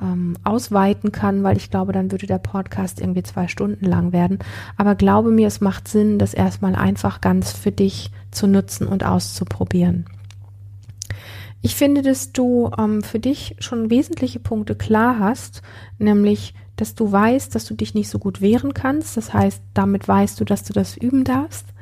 ähm, 0.00 0.36
ausweiten 0.44 1.12
kann, 1.12 1.42
weil 1.42 1.56
ich 1.56 1.70
glaube, 1.70 1.92
dann 1.92 2.10
würde 2.10 2.26
der 2.26 2.38
Podcast 2.38 3.00
irgendwie 3.00 3.22
zwei 3.22 3.48
Stunden 3.48 3.84
lang 3.84 4.12
werden. 4.12 4.38
Aber 4.76 4.94
glaube 4.94 5.30
mir, 5.30 5.46
es 5.46 5.60
macht 5.60 5.88
Sinn, 5.88 6.18
das 6.18 6.34
erstmal 6.34 6.74
einfach 6.74 7.20
ganz 7.20 7.52
für 7.52 7.72
dich 7.72 8.10
zu 8.30 8.46
nutzen 8.46 8.86
und 8.86 9.04
auszuprobieren. 9.04 10.06
Ich 11.62 11.76
finde, 11.76 12.02
dass 12.02 12.32
du 12.32 12.70
ähm, 12.78 13.02
für 13.02 13.18
dich 13.18 13.56
schon 13.58 13.88
wesentliche 13.88 14.38
Punkte 14.38 14.74
klar 14.74 15.18
hast, 15.18 15.62
nämlich, 15.98 16.52
dass 16.76 16.94
du 16.94 17.10
weißt, 17.10 17.54
dass 17.54 17.64
du 17.64 17.74
dich 17.74 17.94
nicht 17.94 18.10
so 18.10 18.18
gut 18.18 18.42
wehren 18.42 18.74
kannst. 18.74 19.16
Das 19.16 19.32
heißt, 19.32 19.62
damit 19.72 20.06
weißt 20.06 20.38
du, 20.38 20.44
dass 20.44 20.64
du 20.64 20.74
das 20.74 20.96
üben 20.96 21.24
darfst. 21.24 21.73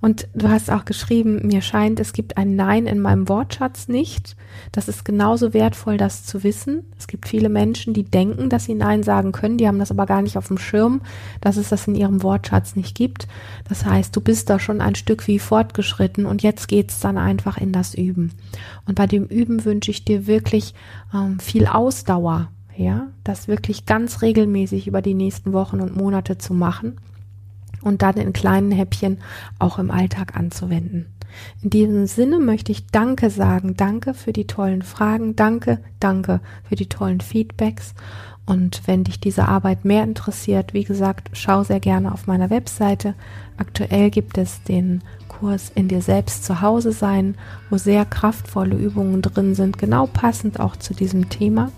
Und 0.00 0.28
du 0.32 0.48
hast 0.48 0.70
auch 0.70 0.84
geschrieben, 0.84 1.46
mir 1.46 1.60
scheint, 1.60 1.98
es 1.98 2.12
gibt 2.12 2.36
ein 2.36 2.54
Nein 2.54 2.86
in 2.86 3.00
meinem 3.00 3.28
Wortschatz 3.28 3.88
nicht. 3.88 4.36
Das 4.70 4.86
ist 4.86 5.04
genauso 5.04 5.52
wertvoll, 5.52 5.96
das 5.96 6.24
zu 6.24 6.44
wissen. 6.44 6.84
Es 6.96 7.08
gibt 7.08 7.26
viele 7.26 7.48
Menschen, 7.48 7.94
die 7.94 8.04
denken, 8.04 8.48
dass 8.48 8.66
sie 8.66 8.74
Nein 8.74 9.02
sagen 9.02 9.32
können, 9.32 9.58
die 9.58 9.66
haben 9.66 9.80
das 9.80 9.90
aber 9.90 10.06
gar 10.06 10.22
nicht 10.22 10.38
auf 10.38 10.48
dem 10.48 10.58
Schirm, 10.58 11.00
dass 11.40 11.56
es 11.56 11.70
das 11.70 11.88
in 11.88 11.96
ihrem 11.96 12.22
Wortschatz 12.22 12.76
nicht 12.76 12.96
gibt. 12.96 13.26
Das 13.68 13.84
heißt, 13.84 14.14
du 14.14 14.20
bist 14.20 14.48
da 14.50 14.60
schon 14.60 14.80
ein 14.80 14.94
Stück 14.94 15.26
wie 15.26 15.40
fortgeschritten 15.40 16.26
und 16.26 16.42
jetzt 16.44 16.68
geht's 16.68 17.00
dann 17.00 17.18
einfach 17.18 17.58
in 17.58 17.72
das 17.72 17.94
Üben. 17.94 18.32
Und 18.86 18.94
bei 18.94 19.08
dem 19.08 19.24
Üben 19.24 19.64
wünsche 19.64 19.90
ich 19.90 20.04
dir 20.04 20.28
wirklich 20.28 20.74
ähm, 21.12 21.40
viel 21.40 21.66
Ausdauer, 21.66 22.48
ja, 22.76 23.08
das 23.24 23.48
wirklich 23.48 23.84
ganz 23.84 24.22
regelmäßig 24.22 24.86
über 24.86 25.02
die 25.02 25.14
nächsten 25.14 25.52
Wochen 25.52 25.80
und 25.80 25.96
Monate 25.96 26.38
zu 26.38 26.54
machen 26.54 26.98
und 27.82 28.02
dann 28.02 28.16
in 28.16 28.32
kleinen 28.32 28.70
Häppchen 28.70 29.18
auch 29.58 29.78
im 29.78 29.90
Alltag 29.90 30.36
anzuwenden. 30.36 31.06
In 31.62 31.70
diesem 31.70 32.06
Sinne 32.06 32.38
möchte 32.38 32.72
ich 32.72 32.86
Danke 32.86 33.30
sagen. 33.30 33.76
Danke 33.76 34.14
für 34.14 34.32
die 34.32 34.46
tollen 34.46 34.82
Fragen. 34.82 35.36
Danke, 35.36 35.78
danke 36.00 36.40
für 36.68 36.76
die 36.76 36.88
tollen 36.88 37.20
Feedbacks. 37.20 37.94
Und 38.46 38.82
wenn 38.86 39.04
dich 39.04 39.20
diese 39.20 39.46
Arbeit 39.46 39.84
mehr 39.84 40.04
interessiert, 40.04 40.72
wie 40.72 40.84
gesagt, 40.84 41.28
schau 41.34 41.64
sehr 41.64 41.80
gerne 41.80 42.12
auf 42.12 42.26
meiner 42.26 42.48
Webseite. 42.48 43.14
Aktuell 43.58 44.10
gibt 44.10 44.38
es 44.38 44.62
den 44.62 45.02
Kurs 45.28 45.70
in 45.74 45.88
dir 45.88 46.00
selbst 46.00 46.44
zu 46.44 46.62
Hause 46.62 46.92
sein, 46.92 47.34
wo 47.68 47.76
sehr 47.76 48.06
kraftvolle 48.06 48.74
Übungen 48.74 49.20
drin 49.20 49.54
sind, 49.54 49.78
genau 49.78 50.06
passend 50.06 50.60
auch 50.60 50.76
zu 50.76 50.94
diesem 50.94 51.28
Thema. 51.28 51.70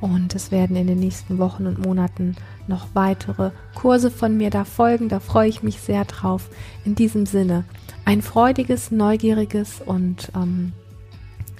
Und 0.00 0.34
es 0.34 0.50
werden 0.50 0.76
in 0.76 0.86
den 0.86 1.00
nächsten 1.00 1.38
Wochen 1.38 1.66
und 1.66 1.78
Monaten 1.78 2.36
noch 2.66 2.88
weitere 2.94 3.50
Kurse 3.74 4.10
von 4.10 4.36
mir 4.36 4.50
da 4.50 4.64
folgen. 4.64 5.08
Da 5.08 5.20
freue 5.20 5.48
ich 5.48 5.62
mich 5.62 5.80
sehr 5.80 6.04
drauf. 6.04 6.50
In 6.84 6.94
diesem 6.94 7.26
Sinne, 7.26 7.64
ein 8.04 8.20
freudiges, 8.20 8.90
neugieriges 8.90 9.80
und 9.80 10.30
ähm, 10.34 10.72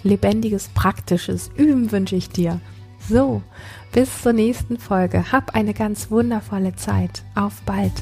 lebendiges, 0.02 0.68
praktisches 0.68 1.50
Üben 1.56 1.90
wünsche 1.90 2.16
ich 2.16 2.28
dir. 2.28 2.60
So, 3.08 3.42
bis 3.92 4.22
zur 4.22 4.32
nächsten 4.32 4.78
Folge. 4.78 5.32
Hab 5.32 5.54
eine 5.54 5.74
ganz 5.74 6.10
wundervolle 6.10 6.74
Zeit. 6.74 7.22
Auf 7.34 7.60
bald. 7.62 7.92